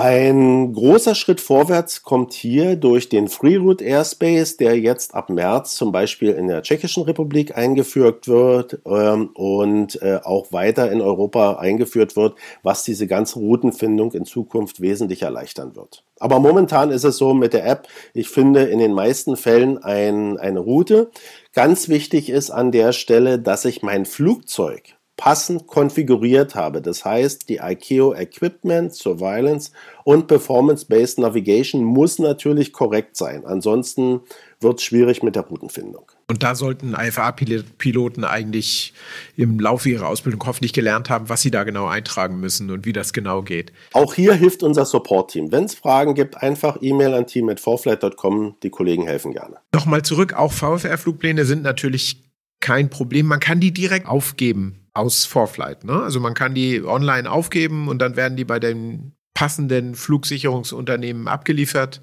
[0.00, 5.90] Ein großer Schritt vorwärts kommt hier durch den Freeroute Airspace, der jetzt ab März zum
[5.90, 12.14] Beispiel in der Tschechischen Republik eingeführt wird ähm, und äh, auch weiter in Europa eingeführt
[12.14, 16.04] wird, was diese ganze Routenfindung in Zukunft wesentlich erleichtern wird.
[16.20, 20.38] Aber momentan ist es so mit der App, ich finde in den meisten Fällen ein,
[20.38, 21.10] eine Route.
[21.54, 26.80] Ganz wichtig ist an der Stelle, dass ich mein Flugzeug passend konfiguriert habe.
[26.80, 29.72] Das heißt, die ICAO Equipment, Surveillance
[30.04, 33.44] und Performance-Based Navigation muss natürlich korrekt sein.
[33.44, 34.20] Ansonsten
[34.60, 36.10] wird es schwierig mit der Routenfindung.
[36.28, 38.94] Und da sollten IFA-Piloten eigentlich
[39.36, 42.92] im Laufe ihrer Ausbildung hoffentlich gelernt haben, was sie da genau eintragen müssen und wie
[42.92, 43.72] das genau geht.
[43.92, 45.50] Auch hier hilft unser Support-Team.
[45.50, 48.54] Wenn es Fragen gibt, einfach E-Mail an team.forflight.com.
[48.62, 49.56] Die Kollegen helfen gerne.
[49.74, 52.22] Nochmal zurück, auch VFR-Flugpläne sind natürlich
[52.60, 53.26] kein Problem.
[53.26, 55.84] Man kann die direkt aufgeben aus Vorflight.
[55.84, 56.02] Ne?
[56.02, 62.02] Also man kann die online aufgeben und dann werden die bei den passenden Flugsicherungsunternehmen abgeliefert.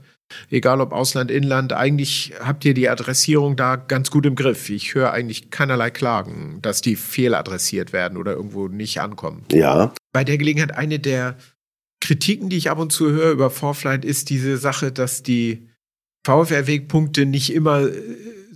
[0.49, 4.69] Egal ob Ausland, Inland, eigentlich habt ihr die Adressierung da ganz gut im Griff.
[4.69, 9.43] Ich höre eigentlich keinerlei Klagen, dass die fehladressiert werden oder irgendwo nicht ankommen.
[9.51, 9.93] Ja.
[10.13, 11.38] Bei der Gelegenheit eine der
[12.01, 15.69] Kritiken, die ich ab und zu höre über Vorflight, ist diese Sache, dass die
[16.25, 17.91] VfR-Wegpunkte nicht immer äh,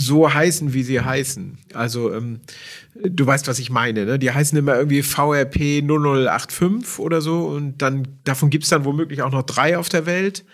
[0.02, 1.58] so heißen, wie sie heißen.
[1.74, 2.40] Also ähm,
[2.96, 4.06] du weißt, was ich meine.
[4.06, 4.20] Ne?
[4.20, 9.32] Die heißen immer irgendwie VRP 0085 oder so und dann davon gibt's dann womöglich auch
[9.32, 10.46] noch drei auf der Welt.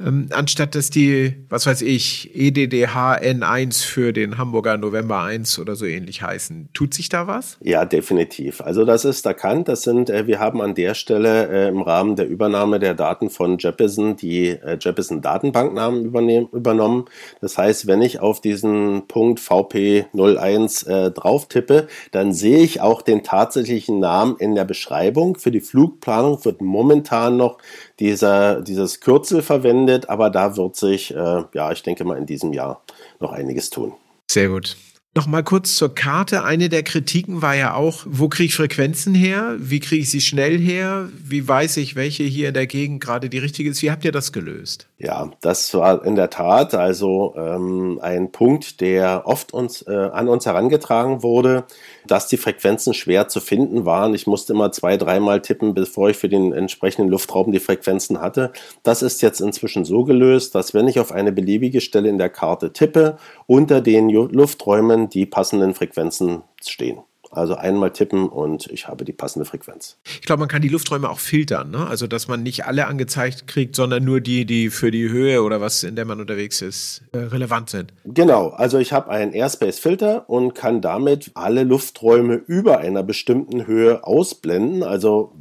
[0.00, 5.76] Ähm, anstatt dass die, was weiß ich, EDDH N1 für den Hamburger November 1 oder
[5.76, 6.70] so ähnlich heißen.
[6.72, 7.58] Tut sich da was?
[7.60, 8.60] Ja, definitiv.
[8.60, 9.68] Also das ist erkannt.
[9.68, 13.30] Das sind, äh, wir haben an der Stelle äh, im Rahmen der Übernahme der Daten
[13.30, 17.06] von Jeppesen die äh, Jeppesen Datenbanknamen übernommen.
[17.40, 23.02] Das heißt, wenn ich auf diesen Punkt VP01 äh, drauf tippe, dann sehe ich auch
[23.02, 25.36] den tatsächlichen Namen in der Beschreibung.
[25.36, 27.58] Für die Flugplanung wird momentan noch
[28.00, 32.52] dieser, dieses Kürzel verwendet aber da wird sich, äh, ja, ich denke mal in diesem
[32.52, 32.82] Jahr
[33.20, 33.92] noch einiges tun.
[34.30, 34.76] Sehr gut.
[35.16, 36.42] Noch mal kurz zur Karte.
[36.42, 39.54] Eine der Kritiken war ja auch, wo kriege ich Frequenzen her?
[39.58, 41.08] Wie kriege ich sie schnell her?
[41.16, 43.80] Wie weiß ich, welche hier in der Gegend gerade die richtige ist?
[43.82, 44.88] Wie habt ihr das gelöst?
[44.98, 50.28] Ja, das war in der Tat also ähm, ein Punkt, der oft uns äh, an
[50.28, 51.62] uns herangetragen wurde,
[52.06, 54.14] dass die Frequenzen schwer zu finden waren.
[54.14, 58.52] Ich musste immer zwei, dreimal tippen, bevor ich für den entsprechenden Luftraum die Frequenzen hatte.
[58.82, 62.30] Das ist jetzt inzwischen so gelöst, dass wenn ich auf eine beliebige Stelle in der
[62.30, 66.98] Karte tippe, unter den Lufträumen die passenden Frequenzen stehen.
[67.34, 69.98] Also einmal tippen und ich habe die passende Frequenz.
[70.04, 71.86] Ich glaube, man kann die Lufträume auch filtern, ne?
[71.86, 75.60] Also dass man nicht alle angezeigt kriegt, sondern nur die, die für die Höhe oder
[75.60, 77.92] was, in der man unterwegs ist, äh, relevant sind.
[78.04, 84.04] Genau, also ich habe einen Airspace-Filter und kann damit alle Lufträume über einer bestimmten Höhe
[84.04, 84.82] ausblenden.
[84.82, 85.32] Also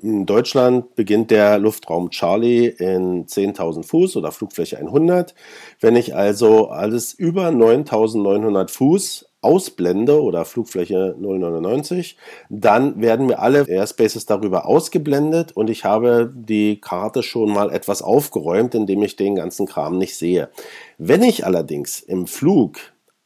[0.00, 5.34] in Deutschland beginnt der Luftraum Charlie in 10.000 Fuß oder Flugfläche 100.
[5.80, 12.16] Wenn ich also alles über 9.900 Fuß ausblende oder Flugfläche 099,
[12.48, 18.02] dann werden mir alle Airspaces darüber ausgeblendet und ich habe die Karte schon mal etwas
[18.02, 20.48] aufgeräumt, indem ich den ganzen Kram nicht sehe.
[20.96, 22.78] Wenn ich allerdings im Flug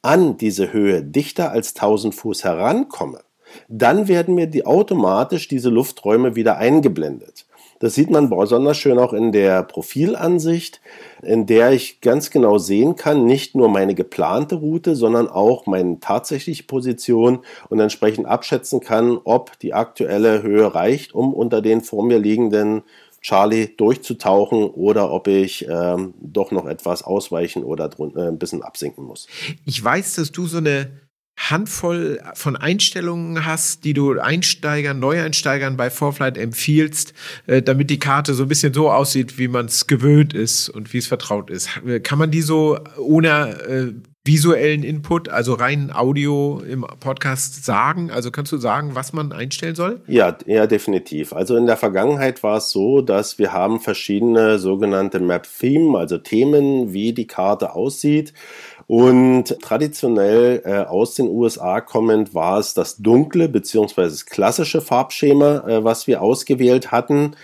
[0.03, 3.21] an diese Höhe dichter als 1000 Fuß herankomme,
[3.69, 7.47] dann werden mir die automatisch diese Lufträume wieder eingeblendet.
[7.79, 10.81] Das sieht man besonders schön auch in der Profilansicht,
[11.23, 16.01] in der ich ganz genau sehen kann, nicht nur meine geplante Route, sondern auch meine
[16.01, 22.05] tatsächliche Position und entsprechend abschätzen kann, ob die aktuelle Höhe reicht, um unter den vor
[22.05, 22.83] mir liegenden
[23.21, 29.05] Charlie durchzutauchen oder ob ich ähm, doch noch etwas ausweichen oder äh, ein bisschen absinken
[29.05, 29.27] muss.
[29.65, 30.91] Ich weiß, dass du so eine
[31.37, 37.13] Handvoll von Einstellungen hast, die du Einsteigern, Neueinsteigern bei Vorflight empfiehlst,
[37.47, 40.93] äh, damit die Karte so ein bisschen so aussieht, wie man es gewöhnt ist und
[40.93, 41.69] wie es vertraut ist.
[42.03, 43.93] Kann man die so ohne äh,
[44.27, 48.11] visuellen Input, also rein Audio im Podcast sagen?
[48.11, 50.01] Also kannst du sagen, was man einstellen soll?
[50.09, 51.33] Ja, ja, definitiv.
[51.33, 56.93] Also in der Vergangenheit war es so, dass wir haben verschiedene sogenannte Map-Theme, also Themen,
[56.93, 58.33] wie die Karte aussieht.
[58.89, 65.67] Und traditionell äh, aus den USA kommend war es das dunkle beziehungsweise das klassische Farbschema,
[65.67, 67.35] äh, was wir ausgewählt hatten.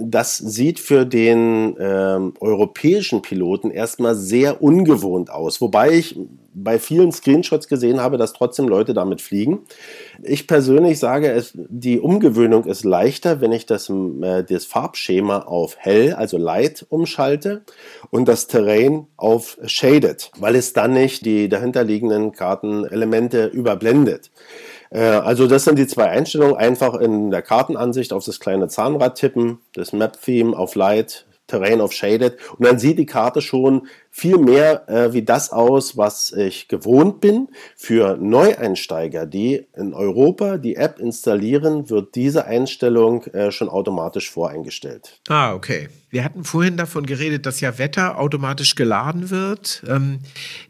[0.00, 6.18] Das sieht für den ähm, europäischen Piloten erstmal sehr ungewohnt aus, wobei ich
[6.54, 9.60] bei vielen Screenshots gesehen habe, dass trotzdem Leute damit fliegen.
[10.22, 15.76] Ich persönlich sage, es, die Umgewöhnung ist leichter, wenn ich das, äh, das Farbschema auf
[15.78, 17.62] hell, also light umschalte
[18.10, 24.30] und das Terrain auf shaded, weil es dann nicht die dahinterliegenden Kartenelemente überblendet.
[24.90, 26.56] Äh, also das sind die zwei Einstellungen.
[26.56, 31.92] Einfach in der Kartenansicht auf das kleine Zahnrad tippen, das Map-Theme auf Light, Terrain of
[31.92, 36.68] Shaded und dann sieht die Karte schon viel mehr äh, wie das aus, was ich
[36.68, 37.48] gewohnt bin.
[37.76, 45.20] Für Neueinsteiger, die in Europa die App installieren, wird diese Einstellung äh, schon automatisch voreingestellt.
[45.28, 45.88] Ah, okay.
[46.10, 49.82] Wir hatten vorhin davon geredet, dass ja Wetter automatisch geladen wird.
[49.86, 50.20] Ähm,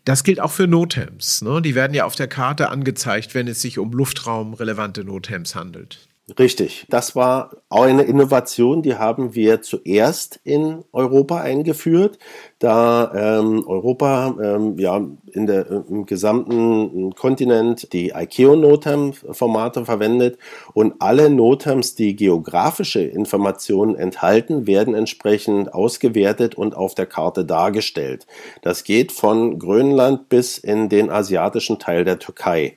[0.05, 1.43] das gilt auch für Notems.
[1.43, 1.63] Ne?
[1.63, 6.08] Die werden ja auf der Karte angezeigt, wenn es sich um luftraumrelevante Notems handelt.
[6.37, 6.85] Richtig.
[6.91, 12.19] Das war auch eine Innovation, die haben wir zuerst in Europa eingeführt,
[12.59, 15.01] da ähm, Europa ähm, ja
[15.33, 20.39] in der, im gesamten Kontinent die ICAO-NOTAM-Formate verwendet
[20.75, 28.27] und alle NOTAMs, die geografische Informationen enthalten, werden entsprechend ausgewertet und auf der Karte dargestellt.
[28.61, 32.77] Das geht von Grönland bis in den asiatischen Teil der Türkei.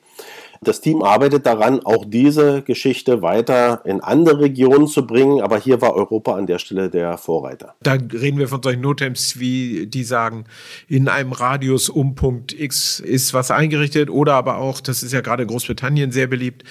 [0.64, 5.82] Das Team arbeitet daran, auch diese Geschichte weiter in andere Regionen zu bringen, aber hier
[5.82, 7.74] war Europa an der Stelle der Vorreiter.
[7.82, 10.46] Da reden wir von solchen Notems, wie die sagen,
[10.88, 15.22] in einem Radius um Punkt X ist was eingerichtet oder aber auch, das ist ja
[15.22, 16.64] gerade in Großbritannien sehr beliebt,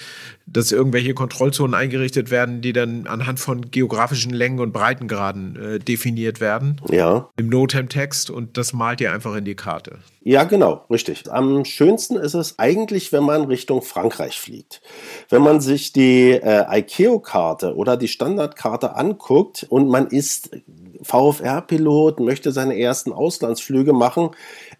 [0.51, 6.41] dass irgendwelche Kontrollzonen eingerichtet werden, die dann anhand von geografischen Längen und Breitengraden äh, definiert
[6.41, 6.81] werden.
[6.89, 7.29] Ja.
[7.37, 9.99] Im NOTAM-Text und das malt ihr einfach in die Karte.
[10.23, 11.31] Ja, genau, richtig.
[11.31, 14.81] Am schönsten ist es eigentlich, wenn man Richtung Frankreich fliegt.
[15.29, 20.51] Wenn man sich die äh, ICAO-Karte oder die Standardkarte anguckt und man ist
[21.01, 24.31] VFR-Pilot, möchte seine ersten Auslandsflüge machen,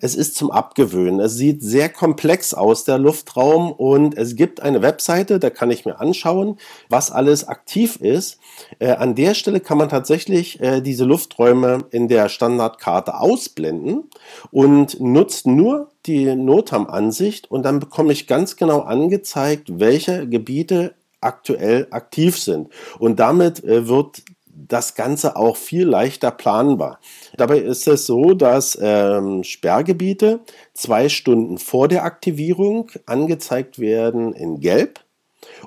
[0.02, 1.20] es ist zum Abgewöhnen.
[1.20, 5.86] Es sieht sehr komplex aus, der Luftraum, und es gibt eine Webseite, da kann ich
[5.86, 6.58] mir anschauen,
[6.90, 8.40] was alles aktiv ist.
[8.80, 14.10] Äh, an der Stelle kann man tatsächlich äh, diese Lufträume in der Standardkarte ausblenden
[14.52, 21.88] und nutzt nur die NOTAM-Ansicht und dann bekomme ich ganz genau angezeigt, welche Gebiete aktuell
[21.92, 22.70] aktiv sind.
[22.98, 24.24] Und damit äh, wird
[24.68, 27.00] das Ganze auch viel leichter planbar.
[27.38, 30.42] Dabei ist es so, dass ähm, Sperrgebiete
[30.74, 35.02] zwei Stunden vor der Aktivierung angezeigt werden in Gelb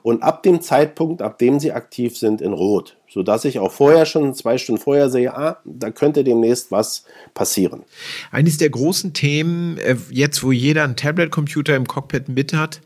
[0.02, 4.06] und ab dem Zeitpunkt, ab dem sie aktiv sind, in Rot, sodass ich auch vorher
[4.06, 7.84] schon zwei Stunden vorher sehe, ah, da könnte demnächst was passieren.
[8.30, 12.80] Eines der großen Themen, äh, jetzt wo jeder einen Tablet-Computer im Cockpit mit hat,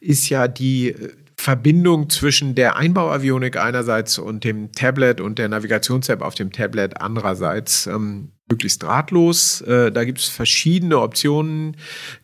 [0.00, 1.12] ist ja die äh,
[1.44, 7.86] Verbindung zwischen der Einbauavionik einerseits und dem Tablet und der Navigations-App auf dem Tablet andererseits.
[7.86, 9.62] Ähm, möglichst drahtlos.
[9.62, 11.76] Äh, da gibt es verschiedene Optionen.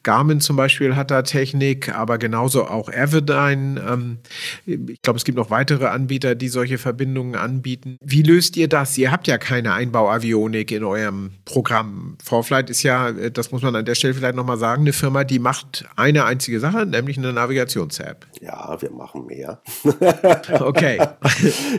[0.02, 3.80] Garmin zum Beispiel hat da Technik, aber genauso auch Avidyne.
[3.88, 4.18] Ähm,
[4.66, 7.96] ich glaube, es gibt noch weitere Anbieter, die solche Verbindungen anbieten.
[8.02, 8.98] Wie löst ihr das?
[8.98, 12.18] Ihr habt ja keine Einbauavionik in eurem Programm.
[12.22, 15.24] Vorflight ist ja, äh, das muss man an der Stelle vielleicht nochmal sagen, eine Firma,
[15.24, 18.26] die macht eine einzige Sache, nämlich eine Navigations-App.
[18.40, 19.62] Ja, wir machen mehr.
[20.60, 20.98] okay.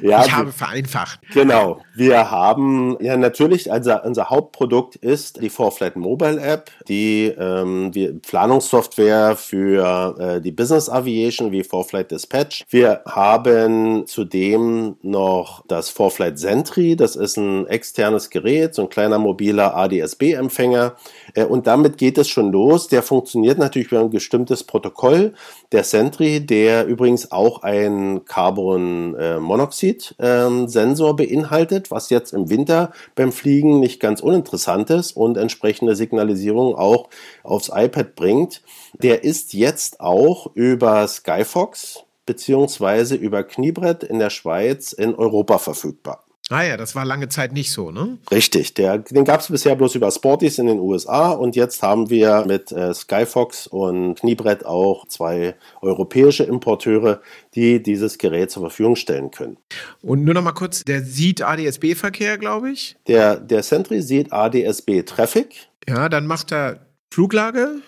[0.02, 1.20] ja, ich habe vereinfacht.
[1.34, 1.82] Genau.
[1.96, 8.08] Wir haben ja natürlich, also unser Hauptprodukt ist die Forflight Mobile App, die, ähm, die
[8.08, 12.66] Planungssoftware für äh, die Business Aviation wie Forflight Dispatch.
[12.68, 19.20] Wir haben zudem noch das Forflight Sentry, das ist ein externes Gerät, so ein kleiner
[19.20, 20.96] mobiler ADS-B-Empfänger.
[21.36, 22.88] Äh, und damit geht es schon los.
[22.88, 25.34] Der funktioniert natürlich über ein bestimmtes Protokoll.
[25.72, 34.02] Der Sentry, der übrigens auch ein Carbon-Monoxid-Sensor beinhaltet, was jetzt im Winter beim Fliegen nicht
[34.02, 37.08] ganz uninteressant ist und entsprechende Signalisierung auch
[37.44, 38.62] aufs iPad bringt.
[39.02, 46.26] Der ist jetzt auch über Skyfox beziehungsweise über Kniebrett in der Schweiz in Europa verfügbar.
[46.50, 48.18] Ah ja, das war lange Zeit nicht so, ne?
[48.30, 52.10] Richtig, der, den gab es bisher bloß über Sporties in den USA und jetzt haben
[52.10, 57.22] wir mit äh, Skyfox und Kniebrett auch zwei europäische Importeure,
[57.56, 59.58] die dieses Gerät zur Verfügung stellen können.
[60.02, 62.98] Und nur noch mal kurz, der sieht ADS-B-Verkehr, glaube ich?
[63.08, 65.70] Der, der Sentry sieht ADS-B-Traffic.
[65.88, 67.82] Ja, dann macht er Fluglage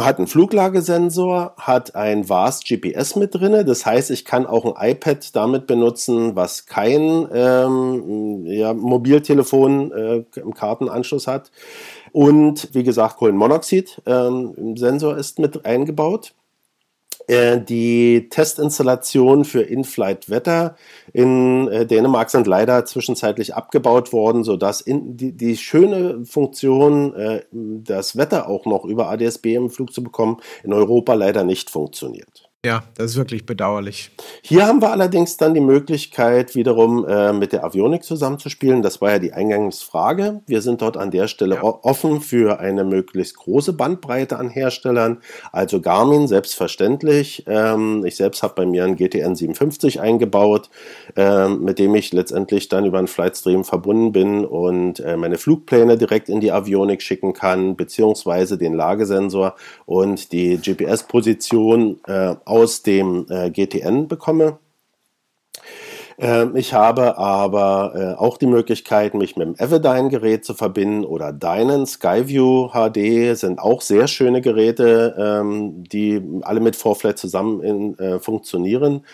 [0.00, 3.64] hat einen Fluglagesensor, hat ein VAS GPS mit drinne.
[3.64, 10.24] Das heißt, ich kann auch ein iPad damit benutzen, was kein ähm, ja, Mobiltelefon äh,
[10.38, 11.50] im Kartenanschluss hat.
[12.12, 16.32] Und wie gesagt, Kohlenmonoxid-Sensor ähm, ist mit eingebaut.
[17.26, 20.76] Äh, die Testinstallationen für In-Flight-Wetter
[21.12, 27.42] in äh, Dänemark sind leider zwischenzeitlich abgebaut worden, sodass in, die, die schöne Funktion, äh,
[27.50, 32.45] das Wetter auch noch über ADS-B im Flug zu bekommen, in Europa leider nicht funktioniert.
[32.66, 34.10] Ja, das ist wirklich bedauerlich.
[34.42, 38.82] Hier haben wir allerdings dann die Möglichkeit, wiederum äh, mit der Avionik zusammenzuspielen.
[38.82, 40.40] Das war ja die Eingangsfrage.
[40.48, 41.62] Wir sind dort an der Stelle ja.
[41.62, 45.18] offen für eine möglichst große Bandbreite an Herstellern.
[45.52, 47.44] Also Garmin, selbstverständlich.
[47.46, 50.68] Ähm, ich selbst habe bei mir einen GTN 57 eingebaut,
[51.14, 55.98] ähm, mit dem ich letztendlich dann über einen Flightstream verbunden bin und äh, meine Flugpläne
[55.98, 63.26] direkt in die Avionik schicken kann, beziehungsweise den Lagesensor und die GPS-Position äh, aus dem
[63.28, 64.58] äh, GTN bekomme.
[66.18, 71.32] Ähm, ich habe aber äh, auch die Möglichkeit, mich mit dem Everdyne-Gerät zu verbinden oder
[71.32, 77.98] deinen Skyview HD sind auch sehr schöne Geräte, ähm, die alle mit Forflight zusammen in,
[77.98, 79.04] äh, funktionieren.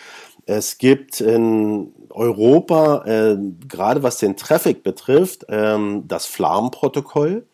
[0.45, 7.45] Es gibt in Europa, äh, gerade was den Traffic betrifft, ähm, das FLAM-Protokoll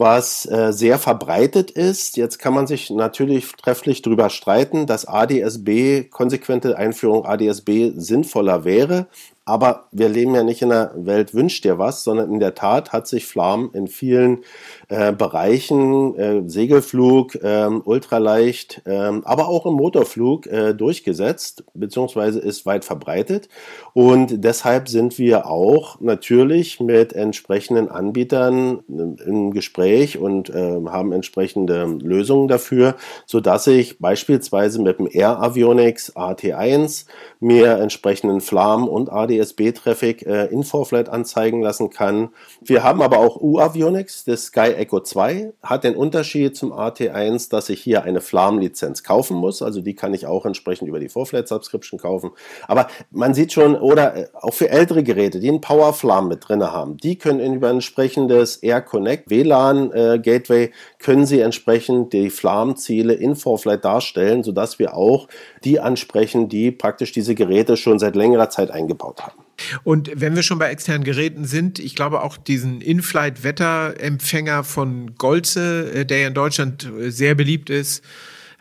[0.00, 2.16] was äh, sehr verbreitet ist.
[2.16, 9.06] Jetzt kann man sich natürlich trefflich darüber streiten, dass ADSB, konsequente Einführung ADSB sinnvoller wäre.
[9.50, 12.92] Aber wir leben ja nicht in einer Welt wünscht dir was, sondern in der Tat
[12.92, 14.44] hat sich Flam in vielen
[14.88, 22.64] äh, Bereichen, äh, Segelflug, äh, ultraleicht, äh, aber auch im Motorflug äh, durchgesetzt, beziehungsweise ist
[22.64, 23.48] weit verbreitet.
[23.92, 31.86] Und deshalb sind wir auch natürlich mit entsprechenden Anbietern im Gespräch und äh, haben entsprechende
[32.00, 32.94] Lösungen dafür,
[33.26, 37.06] so dass ich beispielsweise mit dem Air Avionics AT1
[37.40, 42.30] mir entsprechenden Flam und ADS DSB-Traffic äh, in Forflight anzeigen lassen kann.
[42.60, 47.68] Wir haben aber auch U-Avionics, das Sky Echo 2, hat den Unterschied zum AT1, dass
[47.68, 49.62] ich hier eine Flam-Lizenz kaufen muss.
[49.62, 52.30] Also die kann ich auch entsprechend über die Forflight-Subscription kaufen.
[52.66, 56.48] Aber man sieht schon, oder äh, auch für ältere Geräte, die einen Power Flam mit
[56.48, 63.14] drin haben, die können über entsprechendes Air Connect WLAN äh, können sie entsprechend die Flam-Ziele
[63.14, 65.28] in Forflight darstellen, sodass wir auch
[65.64, 69.40] die ansprechen, die praktisch diese Geräte schon seit längerer Zeit eingebaut haben.
[69.84, 75.92] Und wenn wir schon bei externen Geräten sind, ich glaube auch diesen In-Flight-Wetterempfänger von Golze,
[75.92, 78.02] äh, der ja in Deutschland äh, sehr beliebt ist,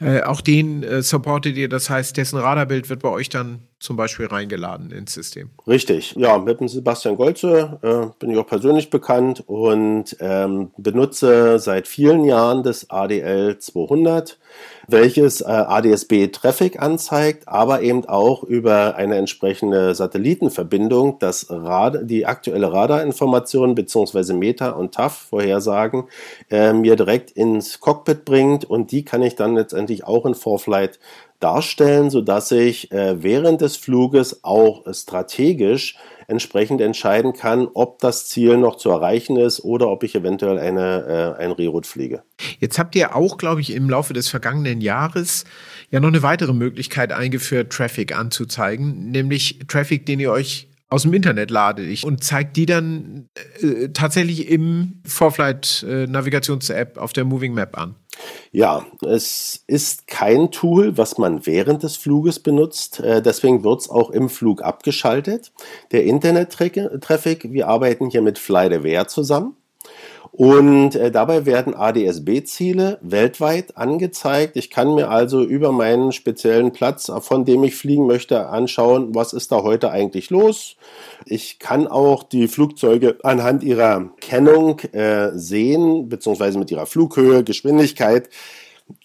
[0.01, 1.67] äh, auch den supportet ihr.
[1.67, 5.51] Das heißt, dessen Radarbild wird bei euch dann zum Beispiel reingeladen ins System.
[5.65, 11.59] Richtig, ja, mit dem Sebastian Golze äh, bin ich auch persönlich bekannt und ähm, benutze
[11.59, 14.37] seit vielen Jahren das ADL 200,
[14.89, 22.25] welches äh, ADSB Traffic anzeigt, aber eben auch über eine entsprechende Satellitenverbindung das Rad die
[22.25, 24.33] aktuelle Radarinformation bzw.
[24.33, 26.03] Meta- und TAF-Vorhersagen
[26.51, 30.99] äh, mir direkt ins Cockpit bringt und die kann ich dann letztendlich auch in Vorflight
[31.39, 35.95] darstellen, sodass ich äh, während des Fluges auch strategisch
[36.29, 41.35] entsprechend entscheiden kann, ob das Ziel noch zu erreichen ist oder ob ich eventuell eine,
[41.39, 42.21] äh, ein Reroute fliege.
[42.59, 45.45] Jetzt habt ihr auch, glaube ich, im Laufe des vergangenen Jahres
[45.89, 51.13] ja noch eine weitere Möglichkeit eingeführt, Traffic anzuzeigen, nämlich Traffic, den ihr euch aus dem
[51.13, 53.29] Internet ladet und zeigt die dann
[53.61, 56.07] äh, tatsächlich im Vorflight äh,
[56.95, 57.95] auf der Moving Map an.
[58.51, 62.99] Ja, es ist kein Tool, was man während des Fluges benutzt.
[62.99, 65.51] Äh, deswegen wird es auch im Flug abgeschaltet.
[65.91, 69.55] Der Internet-Traffic, wir arbeiten hier mit FlightAware zusammen.
[70.31, 74.55] Und äh, dabei werden ADS-B-Ziele weltweit angezeigt.
[74.55, 79.33] Ich kann mir also über meinen speziellen Platz, von dem ich fliegen möchte, anschauen, was
[79.33, 80.77] ist da heute eigentlich los.
[81.25, 88.29] Ich kann auch die Flugzeuge anhand ihrer Kennung äh, sehen, beziehungsweise mit ihrer Flughöhe, Geschwindigkeit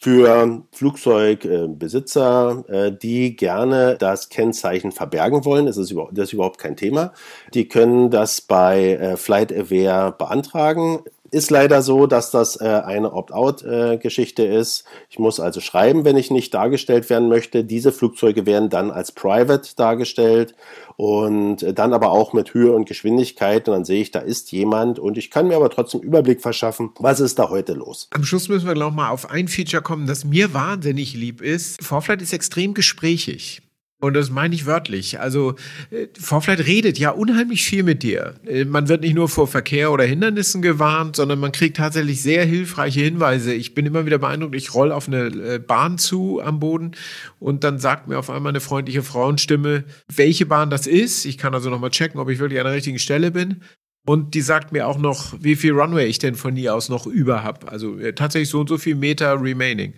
[0.00, 5.66] für Flugzeugbesitzer, äh, die gerne das Kennzeichen verbergen wollen.
[5.66, 7.12] Das ist, überhaupt, das ist überhaupt kein Thema.
[7.54, 11.00] Die können das bei äh, FlightAware beantragen.
[11.34, 14.84] Ist leider so, dass das äh, eine Opt-out-Geschichte äh, ist.
[15.10, 17.64] Ich muss also schreiben, wenn ich nicht dargestellt werden möchte.
[17.64, 20.54] Diese Flugzeuge werden dann als Private dargestellt
[20.94, 23.68] und äh, dann aber auch mit Höhe und Geschwindigkeit.
[23.68, 26.92] Und dann sehe ich, da ist jemand und ich kann mir aber trotzdem Überblick verschaffen,
[27.00, 28.06] was ist da heute los.
[28.12, 31.82] Am Schluss müssen wir, glaube mal auf ein Feature kommen, das mir wahnsinnig lieb ist.
[31.82, 33.63] Vorflight ist extrem gesprächig.
[34.04, 35.18] Und das meine ich wörtlich.
[35.18, 35.54] Also
[35.90, 38.34] äh, Vorflight redet ja unheimlich viel mit dir.
[38.46, 42.44] Äh, man wird nicht nur vor Verkehr oder Hindernissen gewarnt, sondern man kriegt tatsächlich sehr
[42.44, 43.54] hilfreiche Hinweise.
[43.54, 46.92] Ich bin immer wieder beeindruckt, ich roll auf eine äh, Bahn zu am Boden
[47.40, 49.84] und dann sagt mir auf einmal eine freundliche Frauenstimme,
[50.14, 51.24] welche Bahn das ist.
[51.24, 53.62] Ich kann also nochmal checken, ob ich wirklich an der richtigen Stelle bin.
[54.06, 57.06] Und die sagt mir auch noch, wie viel Runway ich denn von hier aus noch
[57.06, 57.68] über habe.
[57.68, 59.94] Also tatsächlich so und so viel Meter remaining.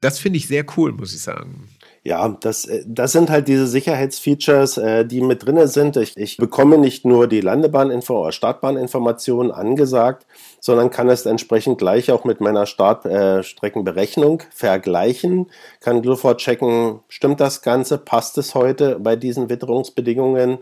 [0.00, 1.68] Das finde ich sehr cool, muss ich sagen.
[2.06, 5.96] Ja, das, äh, das sind halt diese Sicherheitsfeatures, äh, die mit drinne sind.
[5.96, 10.24] Ich, ich bekomme nicht nur die Landebahninfo oder Startbahninformationen angesagt,
[10.60, 15.50] sondern kann es entsprechend gleich auch mit meiner Startstreckenberechnung vergleichen,
[15.80, 20.58] kann sofort checken, stimmt das Ganze, passt es heute bei diesen Witterungsbedingungen.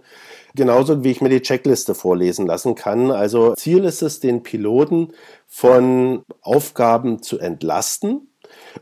[0.54, 3.10] Genauso wie ich mir die Checkliste vorlesen lassen kann.
[3.10, 5.12] Also Ziel ist es, den Piloten
[5.46, 8.28] von Aufgaben zu entlasten,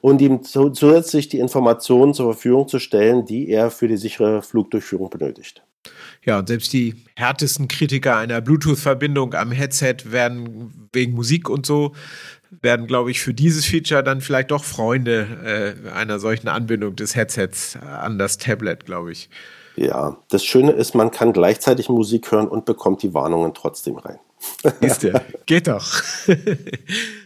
[0.01, 5.11] und ihm zusätzlich die Informationen zur Verfügung zu stellen, die er für die sichere Flugdurchführung
[5.11, 5.63] benötigt.
[6.25, 11.93] Ja, und selbst die härtesten Kritiker einer Bluetooth-Verbindung am Headset werden wegen Musik und so,
[12.61, 17.17] werden, glaube ich, für dieses Feature dann vielleicht doch Freunde äh, einer solchen Anbindung des
[17.17, 19.31] Headsets an das Tablet, glaube ich.
[19.75, 24.19] Ja, das Schöne ist, man kann gleichzeitig Musik hören und bekommt die Warnungen trotzdem rein.
[24.81, 25.23] Ist der.
[25.47, 26.03] Geht doch.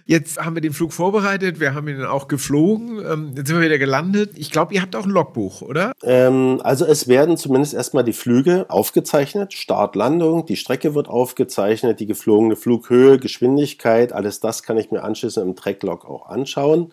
[0.08, 3.64] Jetzt haben wir den Flug vorbereitet, wir haben ihn auch geflogen, ähm, jetzt sind wir
[3.64, 4.34] wieder gelandet.
[4.36, 5.94] Ich glaube, ihr habt auch ein Logbuch, oder?
[6.04, 11.98] Ähm, also es werden zumindest erstmal die Flüge aufgezeichnet, Start, Landung, die Strecke wird aufgezeichnet,
[11.98, 16.92] die geflogene Flughöhe, Geschwindigkeit, alles das kann ich mir anschließend im Tracklog auch anschauen.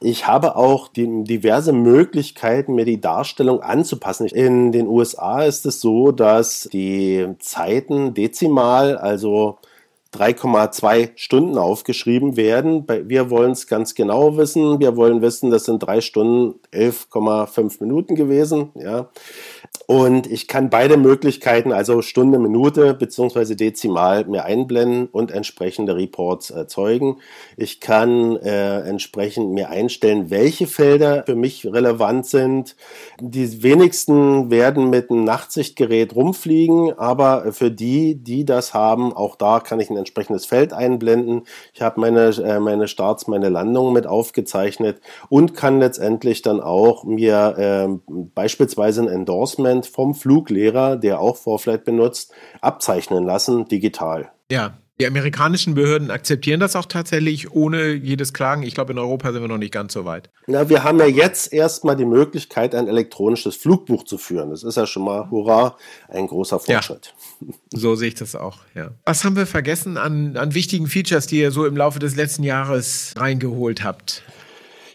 [0.00, 4.26] Ich habe auch die, diverse Möglichkeiten, mir die Darstellung anzupassen.
[4.26, 9.58] In den USA ist es so, dass die Zeiten dezimal, also
[10.14, 12.86] 3,2 Stunden aufgeschrieben werden.
[12.88, 14.80] Wir wollen es ganz genau wissen.
[14.80, 18.70] Wir wollen wissen, das sind drei Stunden 11,5 Minuten gewesen.
[18.74, 19.10] Ja.
[19.90, 26.50] Und ich kann beide Möglichkeiten, also Stunde, Minute beziehungsweise Dezimal, mir einblenden und entsprechende Reports
[26.50, 27.20] erzeugen.
[27.56, 32.76] Ich kann äh, entsprechend mir einstellen, welche Felder für mich relevant sind.
[33.18, 39.58] Die wenigsten werden mit einem Nachtsichtgerät rumfliegen, aber für die, die das haben, auch da
[39.58, 41.44] kann ich ein entsprechendes Feld einblenden.
[41.72, 47.04] Ich habe meine, äh, meine Starts, meine Landungen mit aufgezeichnet und kann letztendlich dann auch
[47.04, 54.30] mir äh, beispielsweise ein Endorsement Content vom Fluglehrer, der auch Vorflight benutzt, abzeichnen lassen, digital.
[54.50, 58.64] Ja, die amerikanischen Behörden akzeptieren das auch tatsächlich ohne jedes Klagen.
[58.64, 60.28] Ich glaube, in Europa sind wir noch nicht ganz so weit.
[60.48, 64.50] Na, wir haben ja jetzt erstmal die Möglichkeit, ein elektronisches Flugbuch zu führen.
[64.50, 65.76] Das ist ja schon mal, hurra,
[66.08, 67.14] ein großer Fortschritt.
[67.40, 68.90] Ja, so sehe ich das auch, ja.
[69.04, 72.42] Was haben wir vergessen an, an wichtigen Features, die ihr so im Laufe des letzten
[72.42, 74.24] Jahres reingeholt habt?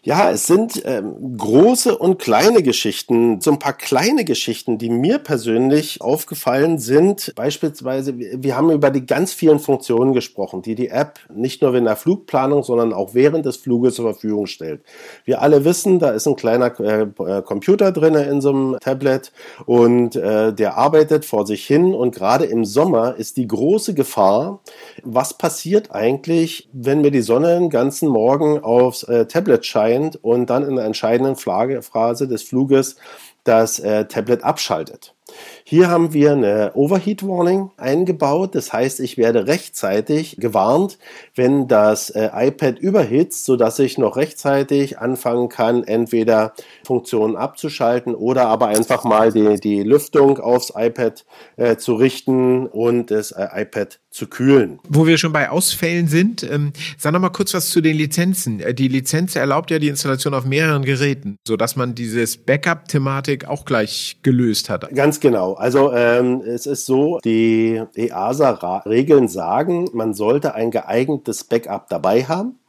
[0.06, 3.40] Ja, es sind ähm, große und kleine Geschichten.
[3.40, 7.32] So ein paar kleine Geschichten, die mir persönlich aufgefallen sind.
[7.38, 11.86] Beispielsweise, wir haben über die ganz vielen Funktionen gesprochen, die die App nicht nur in
[11.86, 14.82] der Flugplanung, sondern auch während des Fluges zur Verfügung stellt.
[15.24, 19.32] Wir alle wissen, da ist ein kleiner äh, äh Computer drin in so einem Tablet
[19.66, 21.96] und äh, der arbeitet vor sich hin.
[21.96, 24.60] Und gerade im Sommer ist die große Gefahr,
[25.02, 30.24] was passiert eigentlich, wenn mir die Sonne den ganzen Morgen aufs äh, Tablet scheint scheint
[30.24, 32.96] und dann in der entscheidenden Phase des Fluges
[33.44, 35.16] das äh, Tablet abschaltet.
[35.64, 38.56] Hier haben wir eine Overheat Warning eingebaut.
[38.56, 40.98] Das heißt, ich werde rechtzeitig gewarnt,
[41.36, 46.54] wenn das äh, iPad überhitzt, sodass ich noch rechtzeitig anfangen kann, entweder
[46.86, 51.26] Funktionen abzuschalten oder aber einfach mal die, die Lüftung aufs iPad
[51.58, 54.80] äh, zu richten und das äh, iPad zu kühlen.
[54.88, 58.60] Wo wir schon bei Ausfällen sind, ähm, sag noch mal kurz was zu den Lizenzen.
[58.60, 63.66] Äh, die Lizenz erlaubt ja die Installation auf mehreren Geräten, sodass man dieses Backup-Thematik auch
[63.66, 64.94] gleich gelöst hat.
[64.94, 65.54] Ganz genau.
[65.54, 72.60] Also ähm, es ist so, die EASA-Regeln sagen, man sollte ein geeignetes Backup dabei haben.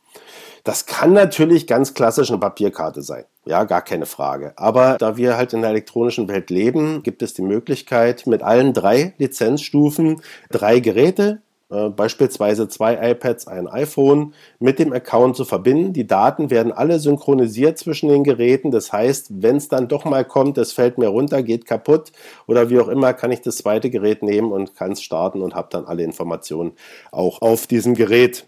[0.62, 3.24] Das kann natürlich ganz klassisch eine Papierkarte sein.
[3.44, 4.54] Ja, gar keine Frage.
[4.56, 8.72] Aber da wir halt in der elektronischen Welt leben, gibt es die Möglichkeit, mit allen
[8.72, 15.92] drei Lizenzstufen drei Geräte äh, beispielsweise zwei iPads, ein iPhone mit dem Account zu verbinden.
[15.92, 18.70] Die Daten werden alle synchronisiert zwischen den Geräten.
[18.70, 22.12] Das heißt, wenn es dann doch mal kommt, es fällt mir runter, geht kaputt
[22.46, 25.54] oder wie auch immer, kann ich das zweite Gerät nehmen und kann es starten und
[25.54, 26.72] habe dann alle Informationen
[27.10, 28.46] auch auf diesem Gerät.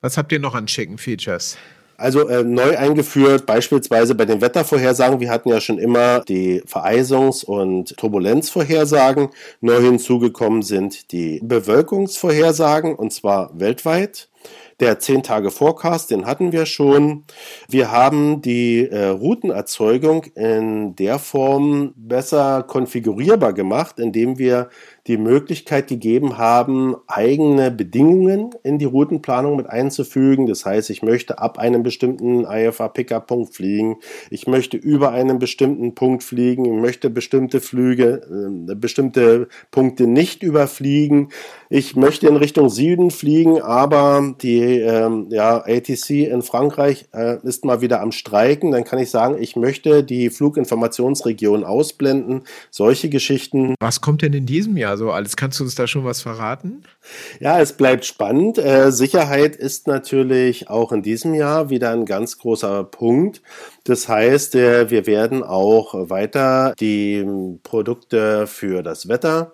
[0.00, 1.56] Was habt ihr noch an schicken Features?
[1.96, 5.20] Also äh, neu eingeführt, beispielsweise bei den Wettervorhersagen.
[5.20, 9.28] Wir hatten ja schon immer die Vereisungs- und Turbulenzvorhersagen.
[9.60, 14.28] Neu hinzugekommen sind die Bewölkungsvorhersagen und zwar weltweit.
[14.80, 17.24] Der 10-Tage-Forecast, den hatten wir schon.
[17.68, 24.70] Wir haben die äh, Routenerzeugung in der Form besser konfigurierbar gemacht, indem wir
[25.08, 30.46] die Möglichkeit gegeben haben, eigene Bedingungen in die Routenplanung mit einzufügen.
[30.46, 33.96] Das heißt, ich möchte ab einem bestimmten IFA-Pickup-Punkt fliegen,
[34.30, 38.22] ich möchte über einen bestimmten Punkt fliegen, ich möchte bestimmte Flüge,
[38.70, 41.30] äh, bestimmte Punkte nicht überfliegen.
[41.68, 47.64] Ich möchte in Richtung Süden fliegen, aber die ähm, ja, ATC in Frankreich äh, ist
[47.64, 48.70] mal wieder am Streiken.
[48.70, 52.42] Dann kann ich sagen, ich möchte die Fluginformationsregion ausblenden.
[52.70, 53.74] Solche Geschichten.
[53.80, 54.91] Was kommt denn in diesem Jahr?
[54.96, 55.36] So alles.
[55.36, 56.84] Kannst du uns da schon was verraten?
[57.40, 58.58] Ja, es bleibt spannend.
[58.58, 63.42] Äh, Sicherheit ist natürlich auch in diesem Jahr wieder ein ganz großer Punkt.
[63.84, 67.26] Das heißt, äh, wir werden auch weiter die
[67.62, 69.52] Produkte für das Wetter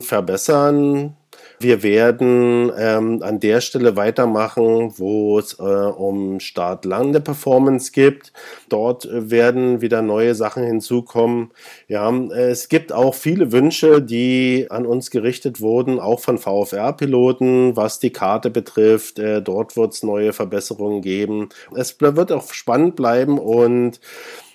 [0.00, 1.16] verbessern.
[1.62, 8.32] Wir werden ähm, an der Stelle weitermachen, wo es äh, um Start-Lande-Performance gibt.
[8.70, 11.50] Dort äh, werden wieder neue Sachen hinzukommen.
[11.86, 17.98] Ja, es gibt auch viele Wünsche, die an uns gerichtet wurden, auch von VFR-Piloten, was
[17.98, 19.18] die Karte betrifft.
[19.18, 21.50] Äh, dort wird es neue Verbesserungen geben.
[21.76, 24.00] Es wird auch spannend bleiben und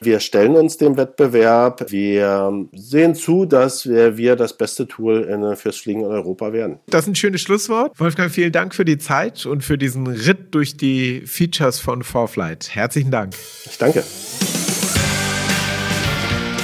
[0.06, 1.92] wir stellen uns dem Wettbewerb.
[1.92, 6.80] Wir sehen zu, dass wir, wir das beste Tool in, fürs Fliegen in Europa werden.
[6.88, 8.00] Das ist ein schönes Schlusswort.
[8.00, 12.70] Wolfgang, vielen Dank für die Zeit und für diesen Ritt durch die Features von Forflight.
[12.74, 13.34] Herzlichen Dank.
[13.66, 14.04] Ich danke.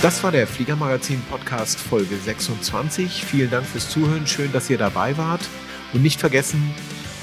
[0.01, 3.23] Das war der Fliegermagazin Podcast Folge 26.
[3.23, 4.25] Vielen Dank fürs Zuhören.
[4.25, 5.41] Schön, dass ihr dabei wart.
[5.93, 6.73] Und nicht vergessen,